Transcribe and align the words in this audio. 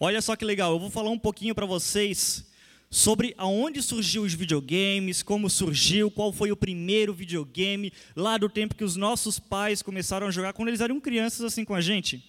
Olha 0.00 0.22
só 0.22 0.36
que 0.36 0.44
legal, 0.44 0.72
eu 0.72 0.78
vou 0.78 0.90
falar 0.90 1.10
um 1.10 1.18
pouquinho 1.18 1.56
para 1.56 1.66
vocês 1.66 2.46
sobre 2.88 3.34
aonde 3.36 3.82
surgiu 3.82 4.22
os 4.22 4.32
videogames, 4.32 5.24
como 5.24 5.50
surgiu, 5.50 6.08
qual 6.08 6.32
foi 6.32 6.52
o 6.52 6.56
primeiro 6.56 7.12
videogame, 7.12 7.92
lá 8.14 8.38
do 8.38 8.48
tempo 8.48 8.76
que 8.76 8.84
os 8.84 8.94
nossos 8.94 9.40
pais 9.40 9.82
começaram 9.82 10.28
a 10.28 10.30
jogar, 10.30 10.52
quando 10.52 10.68
eles 10.68 10.80
eram 10.80 11.00
crianças 11.00 11.42
assim 11.42 11.64
com 11.64 11.74
a 11.74 11.80
gente. 11.80 12.22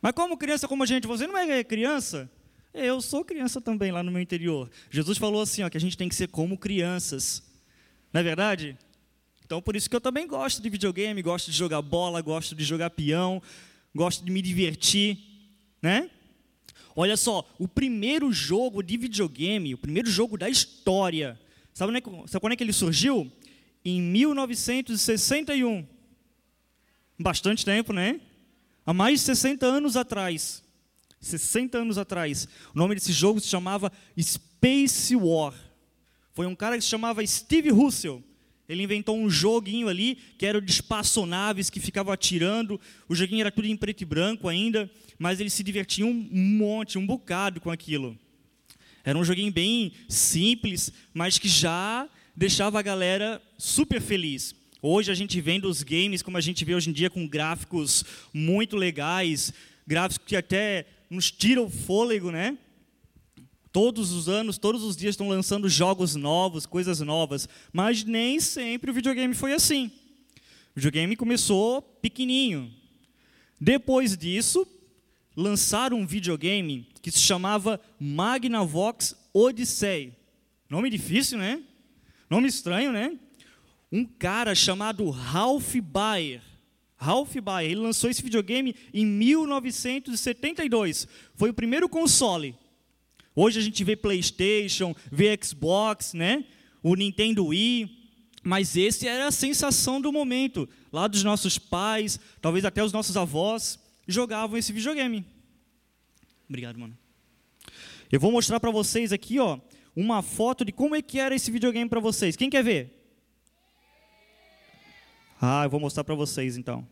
Mas 0.00 0.12
como 0.12 0.36
criança 0.36 0.68
como 0.68 0.84
a 0.84 0.86
gente, 0.86 1.08
você 1.08 1.26
não 1.26 1.36
é 1.36 1.64
criança? 1.64 2.30
Eu 2.72 3.00
sou 3.00 3.24
criança 3.24 3.60
também 3.60 3.90
lá 3.90 4.02
no 4.02 4.12
meu 4.12 4.20
interior. 4.20 4.70
Jesus 4.88 5.18
falou 5.18 5.42
assim, 5.42 5.62
ó, 5.62 5.68
que 5.68 5.76
a 5.76 5.80
gente 5.80 5.96
tem 5.96 6.08
que 6.08 6.14
ser 6.14 6.28
como 6.28 6.56
crianças. 6.56 7.42
Não 8.12 8.20
é 8.20 8.24
verdade? 8.24 8.78
Então 9.44 9.60
por 9.60 9.74
isso 9.74 9.90
que 9.90 9.96
eu 9.96 10.00
também 10.00 10.26
gosto 10.26 10.62
de 10.62 10.70
videogame, 10.70 11.20
gosto 11.20 11.50
de 11.50 11.56
jogar 11.56 11.82
bola, 11.82 12.20
gosto 12.20 12.54
de 12.54 12.62
jogar 12.64 12.90
peão, 12.90 13.42
gosto 13.92 14.24
de 14.24 14.30
me 14.30 14.40
divertir, 14.40 15.18
né? 15.82 16.10
Olha 16.98 17.14
só, 17.14 17.46
o 17.58 17.68
primeiro 17.68 18.32
jogo 18.32 18.82
de 18.82 18.96
videogame, 18.96 19.74
o 19.74 19.78
primeiro 19.78 20.10
jogo 20.10 20.38
da 20.38 20.48
história, 20.48 21.38
sabe, 21.74 21.94
é 21.94 22.00
sabe 22.26 22.40
quando 22.40 22.54
é 22.54 22.56
que 22.56 22.64
ele 22.64 22.72
surgiu? 22.72 23.30
Em 23.84 24.00
1961. 24.00 25.86
Bastante 27.18 27.66
tempo, 27.66 27.92
né? 27.92 28.18
Há 28.86 28.94
mais 28.94 29.20
de 29.20 29.26
60 29.26 29.66
anos 29.66 29.94
atrás. 29.94 30.64
60 31.20 31.76
anos 31.76 31.98
atrás. 31.98 32.48
O 32.74 32.78
nome 32.78 32.94
desse 32.94 33.12
jogo 33.12 33.40
se 33.40 33.48
chamava 33.48 33.92
Space 34.18 35.14
War. 35.14 35.54
Foi 36.32 36.46
um 36.46 36.54
cara 36.54 36.76
que 36.76 36.82
se 36.82 36.88
chamava 36.88 37.24
Steve 37.26 37.68
Russell. 37.70 38.24
Ele 38.68 38.82
inventou 38.82 39.16
um 39.18 39.28
joguinho 39.28 39.88
ali, 39.88 40.16
que 40.38 40.46
era 40.46 40.60
de 40.60 40.70
espaçonaves 40.70 41.68
que 41.70 41.78
ficava 41.78 42.12
atirando. 42.14 42.80
O 43.08 43.14
joguinho 43.14 43.42
era 43.42 43.52
tudo 43.52 43.66
em 43.66 43.76
preto 43.76 44.00
e 44.00 44.04
branco 44.04 44.48
ainda, 44.48 44.90
mas 45.18 45.40
ele 45.40 45.50
se 45.50 45.62
divertia 45.62 46.06
um 46.06 46.12
monte, 46.32 46.98
um 46.98 47.06
bocado 47.06 47.60
com 47.60 47.70
aquilo. 47.70 48.18
Era 49.04 49.18
um 49.18 49.24
joguinho 49.24 49.52
bem 49.52 49.92
simples, 50.08 50.92
mas 51.14 51.38
que 51.38 51.48
já 51.48 52.08
deixava 52.34 52.78
a 52.78 52.82
galera 52.82 53.40
super 53.56 54.00
feliz. 54.00 54.54
Hoje 54.82 55.10
a 55.10 55.14
gente 55.14 55.40
vendo 55.40 55.68
os 55.68 55.82
games 55.82 56.22
como 56.22 56.36
a 56.36 56.40
gente 56.40 56.64
vê 56.64 56.74
hoje 56.74 56.90
em 56.90 56.92
dia 56.92 57.08
com 57.08 57.26
gráficos 57.26 58.04
muito 58.32 58.76
legais, 58.76 59.52
gráficos 59.86 60.26
que 60.26 60.36
até 60.36 60.86
nos 61.08 61.30
tiram 61.30 61.64
o 61.64 61.70
fôlego, 61.70 62.30
né? 62.30 62.58
Todos 63.72 64.12
os 64.12 64.28
anos, 64.28 64.58
todos 64.58 64.82
os 64.82 64.96
dias 64.96 65.12
estão 65.12 65.28
lançando 65.28 65.68
jogos 65.68 66.14
novos, 66.14 66.66
coisas 66.66 67.00
novas, 67.00 67.48
mas 67.72 68.04
nem 68.04 68.40
sempre 68.40 68.90
o 68.90 68.94
videogame 68.94 69.34
foi 69.34 69.52
assim. 69.52 69.86
O 70.74 70.76
videogame 70.76 71.14
começou 71.14 71.80
pequenininho. 71.80 72.72
Depois 73.60 74.16
disso, 74.16 74.66
lançaram 75.36 75.98
um 75.98 76.06
videogame 76.06 76.86
que 77.02 77.10
se 77.10 77.18
chamava 77.18 77.80
Magnavox 78.00 79.16
Odyssey. 79.34 80.12
Nome 80.70 80.90
difícil, 80.90 81.38
né? 81.38 81.62
Nome 82.28 82.48
estranho, 82.48 82.92
né? 82.92 83.16
Um 83.92 84.04
cara 84.04 84.54
chamado 84.54 85.08
Ralph 85.10 85.76
Baer. 85.76 86.42
Ralph 86.96 87.36
Baer, 87.36 87.70
ele 87.70 87.80
lançou 87.80 88.08
esse 88.08 88.22
videogame 88.22 88.74
em 88.92 89.04
1972. 89.04 91.06
Foi 91.34 91.50
o 91.50 91.54
primeiro 91.54 91.88
console 91.88 92.54
Hoje 93.38 93.58
a 93.58 93.62
gente 93.62 93.84
vê 93.84 93.94
PlayStation, 93.94 94.96
vê 95.12 95.38
Xbox, 95.44 96.14
né? 96.14 96.42
O 96.82 96.94
Nintendo 96.94 97.48
Wii, 97.48 98.08
mas 98.42 98.78
esse 98.78 99.06
era 99.06 99.26
a 99.26 99.30
sensação 99.30 100.00
do 100.00 100.10
momento. 100.10 100.66
Lá 100.90 101.06
dos 101.06 101.22
nossos 101.22 101.58
pais, 101.58 102.18
talvez 102.40 102.64
até 102.64 102.82
os 102.82 102.94
nossos 102.94 103.14
avós 103.14 103.78
jogavam 104.06 104.56
esse 104.56 104.72
videogame. 104.72 105.24
Obrigado, 106.48 106.78
mano. 106.78 106.96
Eu 108.10 108.20
vou 108.20 108.30
mostrar 108.30 108.60
para 108.60 108.70
vocês 108.70 109.12
aqui, 109.12 109.38
ó, 109.40 109.58
uma 109.94 110.22
foto 110.22 110.64
de 110.64 110.72
como 110.72 110.94
é 110.94 111.02
que 111.02 111.18
era 111.18 111.34
esse 111.34 111.50
videogame 111.50 111.88
para 111.88 112.00
vocês. 112.00 112.36
Quem 112.36 112.48
quer 112.48 112.62
ver? 112.62 112.92
Ah, 115.40 115.64
eu 115.64 115.70
vou 115.70 115.80
mostrar 115.80 116.04
para 116.04 116.14
vocês 116.14 116.56
então. 116.56 116.86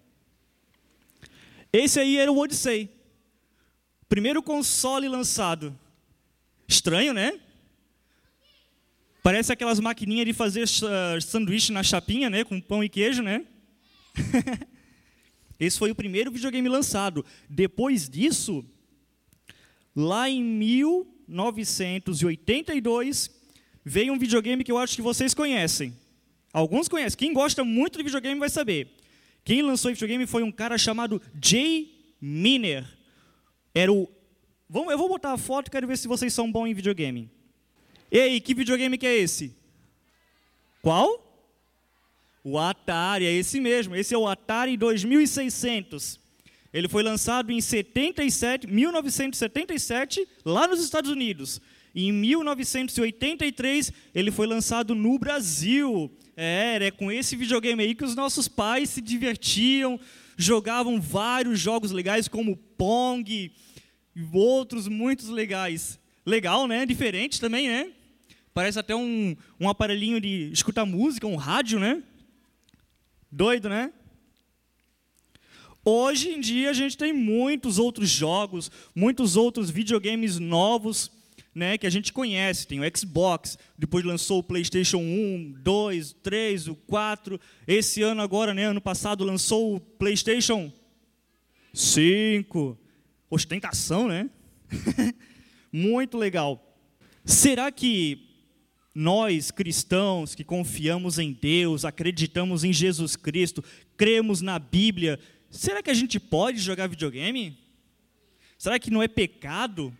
Esse 1.72 2.00
aí 2.00 2.18
era 2.18 2.30
o 2.30 2.38
Odyssey. 2.38 2.90
Primeiro 4.08 4.42
console 4.42 5.08
lançado. 5.08 5.78
Estranho, 6.68 7.12
né? 7.12 7.40
Parece 9.22 9.52
aquelas 9.52 9.80
maquininhas 9.80 10.26
de 10.26 10.32
fazer 10.32 10.68
sanduíche 11.20 11.72
na 11.72 11.82
chapinha, 11.82 12.28
né? 12.28 12.44
Com 12.44 12.60
pão 12.60 12.84
e 12.84 12.88
queijo, 12.88 13.22
né? 13.22 13.44
Esse 15.58 15.78
foi 15.78 15.90
o 15.90 15.94
primeiro 15.94 16.30
videogame 16.30 16.68
lançado. 16.68 17.24
Depois 17.48 18.06
disso, 18.08 18.62
lá 19.94 20.28
em 20.28 20.42
1982, 20.42 23.30
veio 23.84 24.12
um 24.12 24.18
videogame 24.18 24.64
que 24.64 24.72
eu 24.72 24.78
acho 24.78 24.96
que 24.96 25.02
vocês 25.02 25.34
conhecem. 25.34 25.94
Alguns 26.52 26.88
conhecem. 26.88 27.18
Quem 27.18 27.32
gosta 27.32 27.64
muito 27.64 27.98
de 27.98 28.04
videogame 28.04 28.38
vai 28.38 28.48
saber. 28.48 28.88
Quem 29.44 29.62
lançou 29.62 29.90
esse 29.90 30.00
videogame 30.00 30.26
foi 30.26 30.42
um 30.42 30.52
cara 30.52 30.78
chamado 30.78 31.20
Jay 31.42 31.92
Miner. 32.20 32.86
Era 33.74 33.92
o 33.92 34.08
eu 34.90 34.98
vou 34.98 35.08
botar 35.08 35.32
a 35.32 35.38
foto 35.38 35.68
e 35.68 35.70
quero 35.70 35.86
ver 35.86 35.98
se 35.98 36.08
vocês 36.08 36.32
são 36.32 36.50
bons 36.50 36.66
em 36.66 36.74
videogame. 36.74 37.30
Ei, 38.10 38.40
que 38.40 38.54
videogame 38.54 38.98
que 38.98 39.06
é 39.06 39.16
esse? 39.16 39.54
Qual? 40.82 41.23
O 42.44 42.58
Atari, 42.58 43.24
é 43.24 43.32
esse 43.32 43.58
mesmo. 43.58 43.96
Esse 43.96 44.14
é 44.14 44.18
o 44.18 44.28
Atari 44.28 44.76
2600. 44.76 46.20
Ele 46.74 46.88
foi 46.88 47.02
lançado 47.02 47.50
em 47.50 47.60
77, 47.60 48.66
1977, 48.66 50.28
lá 50.44 50.68
nos 50.68 50.84
Estados 50.84 51.10
Unidos. 51.10 51.58
E 51.94 52.08
em 52.08 52.12
1983, 52.12 53.92
ele 54.14 54.30
foi 54.30 54.46
lançado 54.46 54.94
no 54.94 55.18
Brasil. 55.18 56.12
É, 56.36 56.78
é 56.82 56.90
com 56.90 57.10
esse 57.10 57.34
videogame 57.34 57.82
aí 57.82 57.94
que 57.94 58.04
os 58.04 58.14
nossos 58.14 58.46
pais 58.46 58.90
se 58.90 59.00
divertiam, 59.00 59.98
jogavam 60.36 61.00
vários 61.00 61.58
jogos 61.58 61.92
legais 61.92 62.28
como 62.28 62.56
Pong, 62.76 63.52
e 64.14 64.22
outros 64.32 64.86
muitos 64.86 65.28
legais. 65.28 65.98
Legal, 66.26 66.66
né? 66.66 66.84
Diferente 66.84 67.40
também, 67.40 67.68
né? 67.68 67.88
Parece 68.52 68.78
até 68.78 68.94
um, 68.94 69.34
um 69.58 69.68
aparelhinho 69.68 70.20
de 70.20 70.50
escutar 70.52 70.84
música, 70.84 71.26
um 71.26 71.36
rádio, 71.36 71.80
né? 71.80 72.02
Doido, 73.36 73.68
né? 73.68 73.92
Hoje 75.84 76.28
em 76.28 76.38
dia 76.38 76.70
a 76.70 76.72
gente 76.72 76.96
tem 76.96 77.12
muitos 77.12 77.80
outros 77.80 78.08
jogos, 78.08 78.70
muitos 78.94 79.34
outros 79.34 79.70
videogames 79.70 80.38
novos, 80.38 81.10
né, 81.52 81.76
que 81.76 81.84
a 81.84 81.90
gente 81.90 82.12
conhece. 82.12 82.64
Tem 82.64 82.78
o 82.78 82.96
Xbox, 82.96 83.58
depois 83.76 84.04
lançou 84.04 84.38
o 84.38 84.42
PlayStation 84.44 84.98
1, 84.98 85.56
2, 85.58 86.12
3, 86.22 86.68
o 86.68 86.76
4. 86.76 87.40
Esse 87.66 88.02
ano 88.02 88.22
agora, 88.22 88.54
né, 88.54 88.66
ano 88.66 88.80
passado 88.80 89.24
lançou 89.24 89.74
o 89.74 89.80
PlayStation 89.80 90.72
5 91.72 92.78
ostentação, 93.28 94.06
né? 94.06 94.30
Muito 95.72 96.16
legal. 96.16 96.78
Será 97.24 97.72
que 97.72 98.33
nós 98.94 99.50
cristãos 99.50 100.34
que 100.34 100.44
confiamos 100.44 101.18
em 101.18 101.32
Deus, 101.32 101.84
acreditamos 101.84 102.62
em 102.62 102.72
Jesus 102.72 103.16
Cristo, 103.16 103.64
cremos 103.96 104.40
na 104.40 104.58
Bíblia, 104.58 105.18
será 105.50 105.82
que 105.82 105.90
a 105.90 105.94
gente 105.94 106.20
pode 106.20 106.60
jogar 106.60 106.86
videogame? 106.86 107.58
Será 108.56 108.78
que 108.78 108.90
não 108.90 109.02
é 109.02 109.08
pecado? 109.08 109.92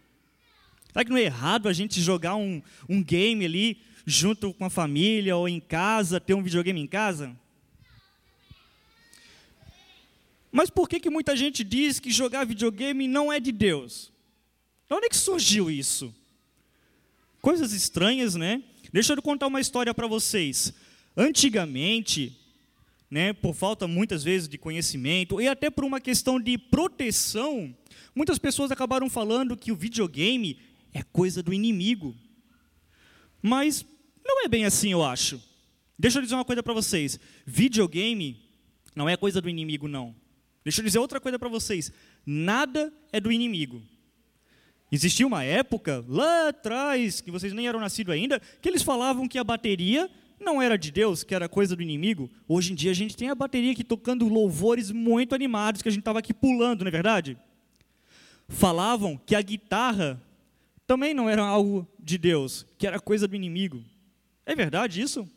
Será 0.92 1.04
que 1.04 1.10
não 1.10 1.18
é 1.18 1.22
errado 1.22 1.68
a 1.68 1.72
gente 1.72 2.00
jogar 2.00 2.36
um, 2.36 2.62
um 2.88 3.02
game 3.02 3.44
ali 3.44 3.82
junto 4.06 4.54
com 4.54 4.64
a 4.64 4.70
família 4.70 5.36
ou 5.36 5.48
em 5.48 5.58
casa, 5.58 6.20
ter 6.20 6.34
um 6.34 6.42
videogame 6.42 6.80
em 6.80 6.86
casa? 6.86 7.36
Mas 10.52 10.70
por 10.70 10.88
que, 10.88 11.00
que 11.00 11.10
muita 11.10 11.34
gente 11.34 11.64
diz 11.64 11.98
que 11.98 12.12
jogar 12.12 12.46
videogame 12.46 13.08
não 13.08 13.32
é 13.32 13.40
de 13.40 13.50
Deus? 13.50 14.12
De 14.88 14.94
onde 14.94 15.06
é 15.06 15.08
que 15.08 15.16
surgiu 15.16 15.68
isso? 15.68 16.14
Coisas 17.40 17.72
estranhas, 17.72 18.36
né? 18.36 18.62
Deixa 18.94 19.12
eu 19.12 19.20
contar 19.20 19.48
uma 19.48 19.60
história 19.60 19.92
para 19.92 20.06
vocês. 20.06 20.72
Antigamente, 21.16 22.38
né, 23.10 23.32
por 23.32 23.52
falta 23.52 23.88
muitas 23.88 24.22
vezes 24.22 24.48
de 24.48 24.56
conhecimento 24.56 25.40
e 25.40 25.48
até 25.48 25.68
por 25.68 25.82
uma 25.82 26.00
questão 26.00 26.38
de 26.38 26.56
proteção, 26.56 27.76
muitas 28.14 28.38
pessoas 28.38 28.70
acabaram 28.70 29.10
falando 29.10 29.56
que 29.56 29.72
o 29.72 29.74
videogame 29.74 30.60
é 30.92 31.02
coisa 31.02 31.42
do 31.42 31.52
inimigo. 31.52 32.14
Mas 33.42 33.84
não 34.24 34.44
é 34.44 34.48
bem 34.48 34.64
assim, 34.64 34.92
eu 34.92 35.02
acho. 35.02 35.42
Deixa 35.98 36.18
eu 36.18 36.22
dizer 36.22 36.36
uma 36.36 36.44
coisa 36.44 36.62
para 36.62 36.72
vocês. 36.72 37.18
Videogame 37.44 38.48
não 38.94 39.08
é 39.08 39.16
coisa 39.16 39.40
do 39.40 39.50
inimigo, 39.50 39.88
não. 39.88 40.14
Deixa 40.62 40.80
eu 40.80 40.84
dizer 40.84 41.00
outra 41.00 41.18
coisa 41.18 41.36
para 41.36 41.48
vocês: 41.48 41.90
nada 42.24 42.92
é 43.12 43.20
do 43.20 43.32
inimigo. 43.32 43.82
Existia 44.94 45.26
uma 45.26 45.42
época, 45.42 46.04
lá 46.08 46.48
atrás, 46.48 47.20
que 47.20 47.30
vocês 47.30 47.52
nem 47.52 47.66
eram 47.66 47.80
nascidos 47.80 48.14
ainda, 48.14 48.40
que 48.60 48.68
eles 48.68 48.82
falavam 48.82 49.26
que 49.26 49.38
a 49.38 49.44
bateria 49.44 50.08
não 50.38 50.60
era 50.60 50.76
de 50.76 50.92
Deus, 50.92 51.24
que 51.24 51.34
era 51.34 51.48
coisa 51.48 51.74
do 51.74 51.82
inimigo. 51.82 52.30
Hoje 52.46 52.72
em 52.72 52.74
dia 52.74 52.90
a 52.90 52.94
gente 52.94 53.16
tem 53.16 53.28
a 53.28 53.34
bateria 53.34 53.72
aqui 53.72 53.82
tocando 53.82 54.28
louvores 54.28 54.90
muito 54.90 55.34
animados, 55.34 55.82
que 55.82 55.88
a 55.88 55.90
gente 55.92 56.02
estava 56.02 56.18
aqui 56.18 56.32
pulando, 56.32 56.82
não 56.82 56.88
é 56.88 56.92
verdade? 56.92 57.36
falavam 58.48 59.16
que 59.16 59.34
a 59.34 59.42
guitarra 59.42 60.22
também 60.86 61.14
não 61.14 61.28
era 61.28 61.42
algo 61.42 61.88
de 61.98 62.18
Deus, 62.18 62.66
que 62.76 62.86
era 62.86 63.00
coisa 63.00 63.26
do 63.26 63.34
inimigo. 63.34 63.82
É 64.44 64.54
verdade 64.54 65.00
isso? 65.00 65.28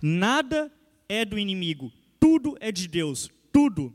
Nada 0.00 0.70
é 1.08 1.24
do 1.24 1.38
inimigo, 1.38 1.90
tudo 2.20 2.56
é 2.60 2.70
de 2.70 2.86
Deus, 2.86 3.30
tudo. 3.52 3.94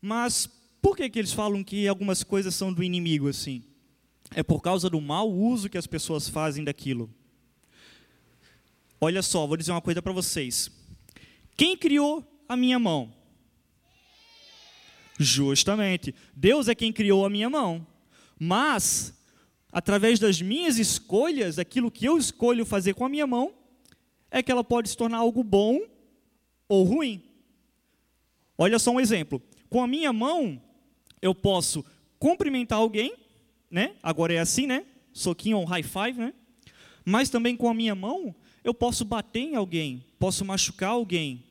Mas 0.00 0.46
por 0.84 0.98
que, 0.98 1.08
que 1.08 1.18
eles 1.18 1.32
falam 1.32 1.64
que 1.64 1.88
algumas 1.88 2.22
coisas 2.22 2.54
são 2.54 2.70
do 2.70 2.84
inimigo 2.84 3.26
assim? 3.26 3.64
É 4.34 4.42
por 4.42 4.60
causa 4.60 4.90
do 4.90 5.00
mau 5.00 5.32
uso 5.32 5.70
que 5.70 5.78
as 5.78 5.86
pessoas 5.86 6.28
fazem 6.28 6.62
daquilo. 6.62 7.10
Olha 9.00 9.22
só, 9.22 9.46
vou 9.46 9.56
dizer 9.56 9.70
uma 9.70 9.80
coisa 9.80 10.02
para 10.02 10.12
vocês. 10.12 10.70
Quem 11.56 11.74
criou 11.74 12.22
a 12.46 12.54
minha 12.54 12.78
mão? 12.78 13.10
Justamente. 15.18 16.14
Deus 16.36 16.68
é 16.68 16.74
quem 16.74 16.92
criou 16.92 17.24
a 17.24 17.30
minha 17.30 17.48
mão. 17.48 17.86
Mas, 18.38 19.18
através 19.72 20.18
das 20.18 20.42
minhas 20.42 20.76
escolhas, 20.76 21.58
aquilo 21.58 21.90
que 21.90 22.04
eu 22.04 22.18
escolho 22.18 22.66
fazer 22.66 22.92
com 22.92 23.06
a 23.06 23.08
minha 23.08 23.26
mão, 23.26 23.54
é 24.30 24.42
que 24.42 24.52
ela 24.52 24.62
pode 24.62 24.90
se 24.90 24.96
tornar 24.98 25.16
algo 25.16 25.42
bom 25.42 25.80
ou 26.68 26.84
ruim. 26.84 27.24
Olha 28.58 28.78
só 28.78 28.90
um 28.90 29.00
exemplo. 29.00 29.42
Com 29.70 29.82
a 29.82 29.86
minha 29.86 30.12
mão, 30.12 30.60
eu 31.24 31.34
posso 31.34 31.82
cumprimentar 32.18 32.78
alguém, 32.78 33.14
né? 33.70 33.94
Agora 34.02 34.34
é 34.34 34.38
assim, 34.38 34.66
né? 34.66 34.84
Soquinho 35.10 35.56
ou 35.56 35.64
high 35.64 35.82
five, 35.82 36.18
né? 36.18 36.34
Mas 37.02 37.30
também 37.30 37.56
com 37.56 37.66
a 37.66 37.72
minha 37.72 37.94
mão, 37.94 38.34
eu 38.62 38.74
posso 38.74 39.06
bater 39.06 39.40
em 39.40 39.56
alguém, 39.56 40.04
posso 40.18 40.44
machucar 40.44 40.90
alguém, 40.90 41.42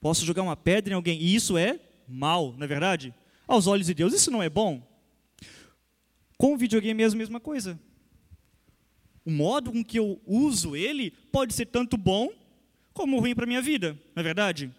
posso 0.00 0.24
jogar 0.24 0.42
uma 0.42 0.56
pedra 0.56 0.92
em 0.92 0.96
alguém, 0.96 1.20
e 1.20 1.34
isso 1.34 1.58
é 1.58 1.80
mal, 2.06 2.54
não 2.56 2.64
é 2.64 2.68
verdade? 2.68 3.12
Aos 3.48 3.66
olhos 3.66 3.88
de 3.88 3.94
Deus, 3.94 4.14
isso 4.14 4.30
não 4.30 4.40
é 4.40 4.48
bom. 4.48 4.80
Com 6.38 6.54
o 6.54 6.56
videogame 6.56 7.02
é 7.02 7.06
a 7.06 7.10
mesma 7.10 7.40
coisa. 7.40 7.78
O 9.24 9.30
modo 9.30 9.72
com 9.72 9.84
que 9.84 9.98
eu 9.98 10.20
uso 10.24 10.76
ele 10.76 11.10
pode 11.32 11.52
ser 11.52 11.66
tanto 11.66 11.96
bom 11.96 12.30
como 12.92 13.18
ruim 13.18 13.34
para 13.34 13.44
a 13.44 13.48
minha 13.48 13.60
vida, 13.60 13.98
não 14.14 14.20
é 14.20 14.22
verdade? 14.22 14.72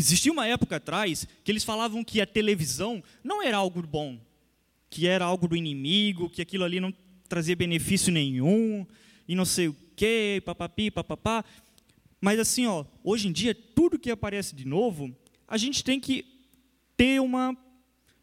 Existia 0.00 0.32
uma 0.32 0.46
época 0.46 0.76
atrás 0.76 1.28
que 1.44 1.52
eles 1.52 1.62
falavam 1.62 2.02
que 2.02 2.22
a 2.22 2.26
televisão 2.26 3.04
não 3.22 3.42
era 3.42 3.58
algo 3.58 3.82
bom, 3.86 4.18
que 4.88 5.06
era 5.06 5.26
algo 5.26 5.46
do 5.46 5.54
inimigo, 5.54 6.30
que 6.30 6.40
aquilo 6.40 6.64
ali 6.64 6.80
não 6.80 6.90
trazia 7.28 7.54
benefício 7.54 8.10
nenhum, 8.10 8.86
e 9.28 9.34
não 9.34 9.44
sei 9.44 9.68
o 9.68 9.76
quê, 9.94 10.42
papapi, 10.42 10.90
papapá. 10.90 11.44
Mas 12.18 12.40
assim, 12.40 12.64
ó, 12.64 12.86
hoje 13.04 13.28
em 13.28 13.32
dia, 13.32 13.54
tudo 13.54 13.98
que 13.98 14.10
aparece 14.10 14.56
de 14.56 14.66
novo, 14.66 15.14
a 15.46 15.58
gente 15.58 15.84
tem 15.84 16.00
que 16.00 16.24
ter 16.96 17.20
uma 17.20 17.54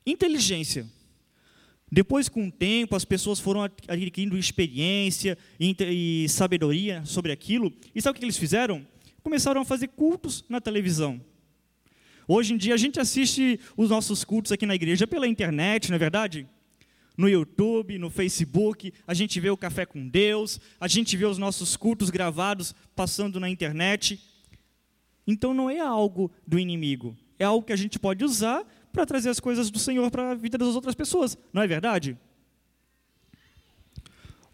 inteligência. 0.04 0.88
Depois, 1.92 2.28
com 2.28 2.48
o 2.48 2.52
tempo, 2.52 2.96
as 2.96 3.06
pessoas 3.06 3.40
foram 3.40 3.62
adquirindo 3.62 4.36
experiência 4.36 5.38
e, 5.60 6.26
sabedoria 6.28 7.06
sobre 7.06 7.32
aquilo. 7.32 7.72
E 7.94 8.02
sabe 8.02 8.18
o 8.18 8.20
que 8.20 8.26
eles 8.26 8.36
fizeram? 8.36 8.84
Começaram 9.22 9.62
a 9.62 9.66
fazer 9.66 9.90
cultos 9.90 10.44
na 10.50 10.60
televisão. 10.60 11.22
Hoje 12.28 12.54
em 12.54 12.58
dia, 12.58 12.74
a 12.74 12.78
gente 12.78 13.00
assiste 13.00 13.60
os 13.76 13.90
nossos 13.90 14.24
cultos 14.24 14.52
aqui 14.52 14.66
na 14.66 14.76
igreja 14.76 15.08
pela 15.08 15.28
internet, 15.28 15.90
não 15.90 15.96
é 15.96 16.00
verdade? 16.00 16.48
no 17.18 17.28
YouTube, 17.28 17.98
no 17.98 18.12
Facebook, 18.12 18.94
a 19.08 19.14
gente 19.14 19.40
vê 19.40 19.50
o 19.50 19.58
Café 19.58 19.86
com 19.88 20.08
Deus, 20.08 20.60
a 20.80 20.88
gente 20.88 21.18
vê 21.18 21.26
os 21.26 21.40
nossos 21.40 21.76
cultos 21.76 22.12
gravados 22.12 22.76
passando 22.96 23.40
na 23.40 23.50
internet. 23.50 24.22
Então 25.26 25.54
não 25.54 25.68
é 25.68 25.80
algo 25.80 26.32
do 26.46 26.60
inimigo, 26.60 27.18
é 27.40 27.44
algo 27.44 27.66
que 27.66 27.74
a 27.74 27.78
gente 27.78 27.98
pode 27.98 28.24
usar 28.24 28.64
para 28.94 29.06
trazer 29.06 29.30
as 29.30 29.40
coisas 29.40 29.72
do 29.72 29.80
Senhor 29.80 30.12
para 30.12 30.32
a 30.32 30.36
vida 30.36 30.58
das 30.60 30.76
outras 30.76 30.94
pessoas, 30.94 31.36
não 31.52 31.64
é 31.64 31.68
verdade? 31.68 32.16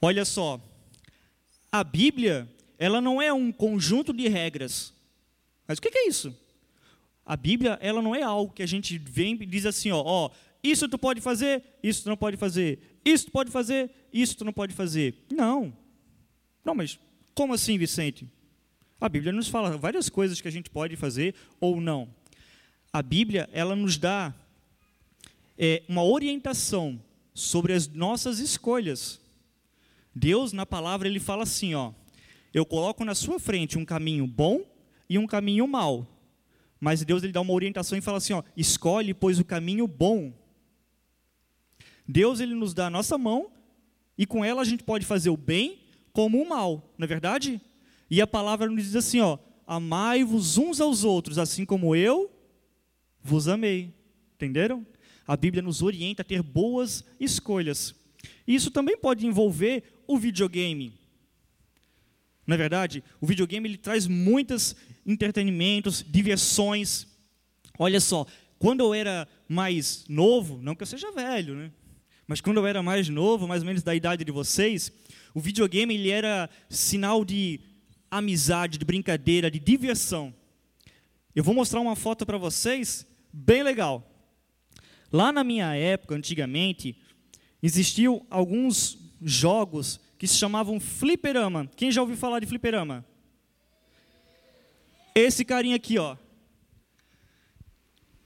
Olha 0.01 0.23
só, 0.23 0.61
a 1.71 1.83
Bíblia, 1.83 2.49
ela 2.77 3.01
não 3.01 3.21
é 3.21 3.31
um 3.31 3.51
conjunto 3.51 4.13
de 4.13 4.27
regras. 4.29 4.93
Mas 5.67 5.77
o 5.77 5.81
que 5.81 5.97
é 5.97 6.07
isso? 6.07 6.35
A 7.25 7.37
Bíblia, 7.37 7.77
ela 7.81 8.01
não 8.01 8.13
é 8.13 8.21
algo 8.21 8.53
que 8.53 8.63
a 8.63 8.67
gente 8.67 8.97
vem 8.97 9.37
e 9.39 9.45
diz 9.45 9.65
assim, 9.65 9.91
ó, 9.91 10.01
ó 10.03 10.29
isso 10.63 10.87
tu 10.87 10.97
pode 10.97 11.19
fazer, 11.19 11.63
isso 11.83 12.03
tu 12.03 12.09
não 12.09 12.17
pode 12.17 12.37
fazer. 12.37 12.79
Isso 13.03 13.25
tu 13.25 13.31
pode 13.31 13.51
fazer, 13.51 13.91
isso 14.13 14.37
tu 14.37 14.45
não 14.45 14.53
pode 14.53 14.73
fazer. 14.73 15.15
Não. 15.29 15.75
Não, 16.63 16.73
mas 16.73 16.97
como 17.35 17.53
assim, 17.53 17.77
Vicente? 17.77 18.29
A 18.99 19.09
Bíblia 19.09 19.33
nos 19.33 19.49
fala 19.49 19.77
várias 19.77 20.07
coisas 20.07 20.39
que 20.39 20.47
a 20.47 20.51
gente 20.51 20.69
pode 20.69 20.95
fazer 20.95 21.35
ou 21.59 21.81
não. 21.81 22.07
A 22.91 23.01
Bíblia, 23.01 23.49
ela 23.51 23.75
nos 23.75 23.97
dá 23.97 24.33
é, 25.57 25.83
uma 25.89 26.03
orientação 26.03 27.01
sobre 27.33 27.73
as 27.73 27.87
nossas 27.87 28.39
escolhas. 28.39 29.19
Deus, 30.15 30.53
na 30.53 30.65
palavra, 30.65 31.07
ele 31.07 31.19
fala 31.19 31.43
assim, 31.43 31.73
ó, 31.73 31.91
eu 32.53 32.65
coloco 32.65 33.03
na 33.03 33.15
sua 33.15 33.39
frente 33.39 33.77
um 33.77 33.83
caminho 33.83 34.27
bom 34.27 34.61
e 35.09 35.17
um 35.17 35.27
caminho 35.27 35.67
mau. 35.67 36.07
Mas 36.83 37.01
Deus 37.05 37.23
ele 37.23 37.31
dá 37.31 37.39
uma 37.39 37.53
orientação 37.53 37.97
e 37.97 38.01
fala 38.01 38.17
assim, 38.17 38.33
ó, 38.33 38.43
escolhe 38.57 39.13
pois 39.13 39.39
o 39.39 39.45
caminho 39.45 39.87
bom 39.87 40.33
Deus 42.05 42.41
ele 42.41 42.53
nos 42.53 42.73
dá 42.73 42.87
a 42.87 42.89
nossa 42.89 43.17
mão 43.17 43.49
e 44.17 44.25
com 44.25 44.43
ela 44.43 44.61
a 44.61 44.65
gente 44.65 44.83
pode 44.83 45.05
fazer 45.05 45.29
o 45.29 45.37
bem 45.37 45.79
como 46.11 46.41
o 46.41 46.47
mal, 46.47 46.93
não 46.97 47.05
é 47.05 47.07
verdade? 47.07 47.61
E 48.09 48.21
a 48.21 48.27
palavra 48.27 48.69
nos 48.69 48.83
diz 48.83 48.97
assim, 48.97 49.21
ó, 49.21 49.37
amai-vos 49.65 50.57
uns 50.57 50.81
aos 50.81 51.05
outros, 51.05 51.37
assim 51.37 51.65
como 51.65 51.95
eu 51.95 52.29
vos 53.21 53.47
amei. 53.47 53.93
Entenderam? 54.35 54.85
A 55.25 55.37
Bíblia 55.37 55.63
nos 55.63 55.81
orienta 55.81 56.21
a 56.21 56.25
ter 56.25 56.43
boas 56.43 57.05
escolhas. 57.17 57.95
E 58.45 58.53
isso 58.53 58.69
também 58.69 58.97
pode 58.97 59.25
envolver 59.25 60.01
o 60.05 60.17
videogame. 60.17 60.99
Não 62.45 62.55
é 62.55 62.57
verdade? 62.57 63.01
O 63.21 63.25
videogame 63.25 63.69
ele 63.69 63.77
traz 63.77 64.05
muitos 64.05 64.75
entretenimentos, 65.05 66.03
diversões. 66.07 67.07
Olha 67.77 67.99
só, 67.99 68.25
quando 68.59 68.81
eu 68.81 68.93
era 68.93 69.27
mais 69.47 70.05
novo, 70.07 70.59
não 70.61 70.75
que 70.75 70.83
eu 70.83 70.87
seja 70.87 71.11
velho, 71.11 71.55
né? 71.55 71.71
Mas 72.27 72.39
quando 72.39 72.57
eu 72.57 72.65
era 72.65 72.81
mais 72.81 73.09
novo, 73.09 73.47
mais 73.47 73.61
ou 73.61 73.67
menos 73.67 73.83
da 73.83 73.93
idade 73.93 74.23
de 74.23 74.31
vocês, 74.31 74.91
o 75.33 75.39
videogame 75.39 75.93
ele 75.93 76.09
era 76.09 76.49
sinal 76.69 77.25
de 77.25 77.59
amizade, 78.09 78.77
de 78.77 78.85
brincadeira, 78.85 79.51
de 79.51 79.59
diversão. 79.59 80.33
Eu 81.35 81.43
vou 81.43 81.53
mostrar 81.53 81.81
uma 81.81 81.95
foto 81.95 82.25
para 82.25 82.37
vocês, 82.37 83.05
bem 83.31 83.63
legal. 83.63 84.09
Lá 85.11 85.31
na 85.31 85.43
minha 85.43 85.75
época, 85.75 86.15
antigamente, 86.15 86.95
existiam 87.61 88.25
alguns 88.29 88.97
jogos 89.21 89.99
que 90.17 90.27
se 90.27 90.37
chamavam 90.37 90.79
fliperama. 90.79 91.69
Quem 91.75 91.91
já 91.91 92.01
ouviu 92.01 92.15
falar 92.15 92.39
de 92.39 92.47
fliperama? 92.47 93.05
Esse 95.15 95.45
carinha 95.45 95.75
aqui, 95.75 95.97
ó. 95.97 96.17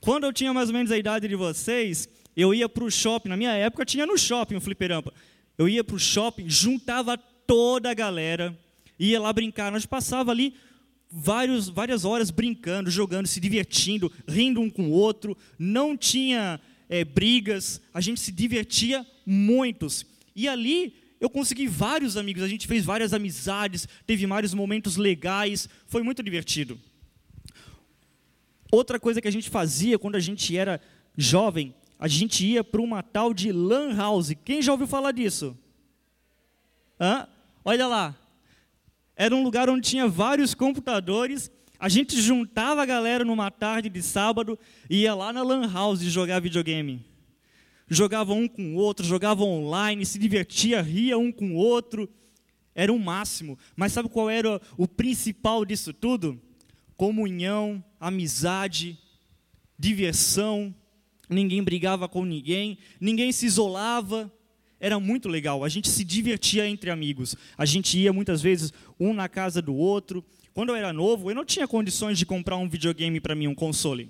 Quando 0.00 0.24
eu 0.24 0.32
tinha 0.32 0.52
mais 0.54 0.68
ou 0.68 0.74
menos 0.74 0.90
a 0.90 0.98
idade 0.98 1.28
de 1.28 1.34
vocês, 1.34 2.08
eu 2.36 2.54
ia 2.54 2.68
para 2.68 2.84
o 2.84 2.90
shopping, 2.90 3.28
na 3.28 3.36
minha 3.36 3.52
época 3.52 3.84
tinha 3.84 4.06
no 4.06 4.16
shopping 4.16 4.56
o 4.56 4.60
fliperama. 4.60 5.12
Eu 5.56 5.68
ia 5.68 5.82
para 5.82 5.96
o 5.96 5.98
shopping, 5.98 6.48
juntava 6.48 7.18
toda 7.18 7.90
a 7.90 7.94
galera, 7.94 8.56
ia 8.98 9.20
lá 9.20 9.32
brincar. 9.32 9.72
Nós 9.72 9.84
passava 9.84 10.30
ali 10.30 10.54
vários, 11.10 11.68
várias 11.68 12.04
horas 12.04 12.30
brincando, 12.30 12.90
jogando, 12.90 13.26
se 13.26 13.40
divertindo, 13.40 14.10
rindo 14.26 14.60
um 14.60 14.70
com 14.70 14.84
o 14.84 14.92
outro. 14.92 15.36
Não 15.58 15.96
tinha 15.96 16.60
é, 16.88 17.04
brigas, 17.04 17.80
a 17.92 18.00
gente 18.00 18.20
se 18.20 18.30
divertia 18.30 19.04
muitos. 19.26 20.06
E 20.34 20.48
ali 20.48 20.94
eu 21.20 21.28
consegui 21.28 21.66
vários 21.66 22.16
amigos, 22.16 22.42
a 22.42 22.48
gente 22.48 22.66
fez 22.66 22.84
várias 22.84 23.12
amizades, 23.12 23.88
teve 24.06 24.26
vários 24.26 24.54
momentos 24.54 24.96
legais, 24.96 25.68
foi 25.86 26.02
muito 26.02 26.22
divertido. 26.22 26.78
Outra 28.70 29.00
coisa 29.00 29.20
que 29.20 29.28
a 29.28 29.32
gente 29.32 29.48
fazia 29.48 29.98
quando 29.98 30.16
a 30.16 30.20
gente 30.20 30.56
era 30.56 30.80
jovem 31.16 31.74
a 31.98 32.06
gente 32.06 32.46
ia 32.46 32.62
para 32.62 32.80
uma 32.80 33.02
tal 33.02 33.34
de 33.34 33.50
Lan 33.50 33.94
House. 33.96 34.32
Quem 34.44 34.62
já 34.62 34.70
ouviu 34.70 34.86
falar 34.86 35.10
disso? 35.10 35.56
Hã? 37.00 37.26
Olha 37.64 37.88
lá. 37.88 38.14
Era 39.16 39.34
um 39.34 39.42
lugar 39.42 39.68
onde 39.68 39.88
tinha 39.88 40.06
vários 40.06 40.54
computadores. 40.54 41.50
A 41.78 41.88
gente 41.88 42.20
juntava 42.20 42.82
a 42.82 42.86
galera 42.86 43.24
numa 43.24 43.50
tarde 43.50 43.88
de 43.88 44.00
sábado 44.00 44.56
e 44.88 45.02
ia 45.02 45.14
lá 45.14 45.32
na 45.32 45.42
Lan 45.42 45.70
House 45.72 46.00
jogar 46.02 46.40
videogame. 46.40 47.04
Jogava 47.88 48.32
um 48.32 48.46
com 48.46 48.74
o 48.74 48.76
outro, 48.76 49.06
jogava 49.06 49.42
online, 49.42 50.04
se 50.04 50.18
divertia, 50.18 50.82
ria 50.82 51.16
um 51.18 51.32
com 51.32 51.52
o 51.52 51.56
outro. 51.56 52.08
Era 52.74 52.92
o 52.92 52.98
máximo. 52.98 53.58
Mas 53.74 53.92
sabe 53.92 54.08
qual 54.08 54.28
era 54.28 54.60
o 54.76 54.86
principal 54.86 55.64
disso 55.64 55.92
tudo? 55.92 56.40
Comunhão, 56.96 57.82
amizade, 57.98 58.98
diversão 59.78 60.74
ninguém 61.28 61.62
brigava 61.62 62.08
com 62.08 62.24
ninguém, 62.24 62.78
ninguém 63.00 63.32
se 63.32 63.46
isolava. 63.46 64.32
Era 64.80 65.00
muito 65.00 65.28
legal, 65.28 65.64
a 65.64 65.68
gente 65.68 65.88
se 65.88 66.04
divertia 66.04 66.68
entre 66.68 66.90
amigos. 66.90 67.34
A 67.56 67.64
gente 67.64 67.98
ia 67.98 68.12
muitas 68.12 68.40
vezes 68.40 68.72
um 68.98 69.12
na 69.12 69.28
casa 69.28 69.60
do 69.60 69.74
outro. 69.74 70.24
Quando 70.54 70.70
eu 70.70 70.76
era 70.76 70.92
novo, 70.92 71.30
eu 71.30 71.34
não 71.34 71.44
tinha 71.44 71.66
condições 71.66 72.16
de 72.18 72.24
comprar 72.24 72.56
um 72.56 72.68
videogame 72.68 73.20
para 73.20 73.34
mim, 73.34 73.48
um 73.48 73.54
console. 73.54 74.08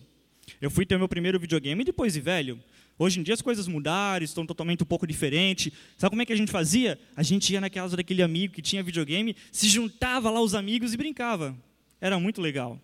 Eu 0.61 0.71
fui 0.71 0.85
ter 0.85 0.99
meu 0.99 1.09
primeiro 1.09 1.41
videogame 1.41 1.85
depois 1.85 2.13
de 2.13 2.21
velho. 2.21 2.61
Hoje 2.99 3.21
em 3.21 3.23
dia 3.23 3.35
as 3.35 3.41
coisas 3.41 3.69
mudaram, 3.69 4.25
estão 4.25 4.45
totalmente 4.45 4.83
um 4.83 4.87
pouco 4.87 5.07
diferentes. 5.07 5.73
Sabe 5.97 6.11
como 6.11 6.23
é 6.23 6.27
que 6.27 6.33
a 6.33 6.37
gente 6.37 6.51
fazia? 6.51 6.99
A 7.15 7.23
gente 7.23 7.53
ia 7.53 7.61
na 7.61 7.71
casa 7.71 7.97
daquele 7.97 8.23
amigo 8.23 8.55
que 8.55 8.61
tinha 8.61 8.83
videogame, 8.83 9.37
se 9.53 9.69
juntava 9.69 10.31
lá 10.31 10.41
os 10.41 10.55
amigos 10.55 10.93
e 10.93 10.97
brincava. 10.97 11.57
Era 12.01 12.19
muito 12.19 12.41
legal. 12.41 12.81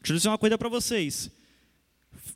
Deixa 0.00 0.12
eu 0.12 0.16
dizer 0.16 0.28
uma 0.28 0.38
coisa 0.38 0.56
para 0.56 0.68
vocês. 0.70 1.30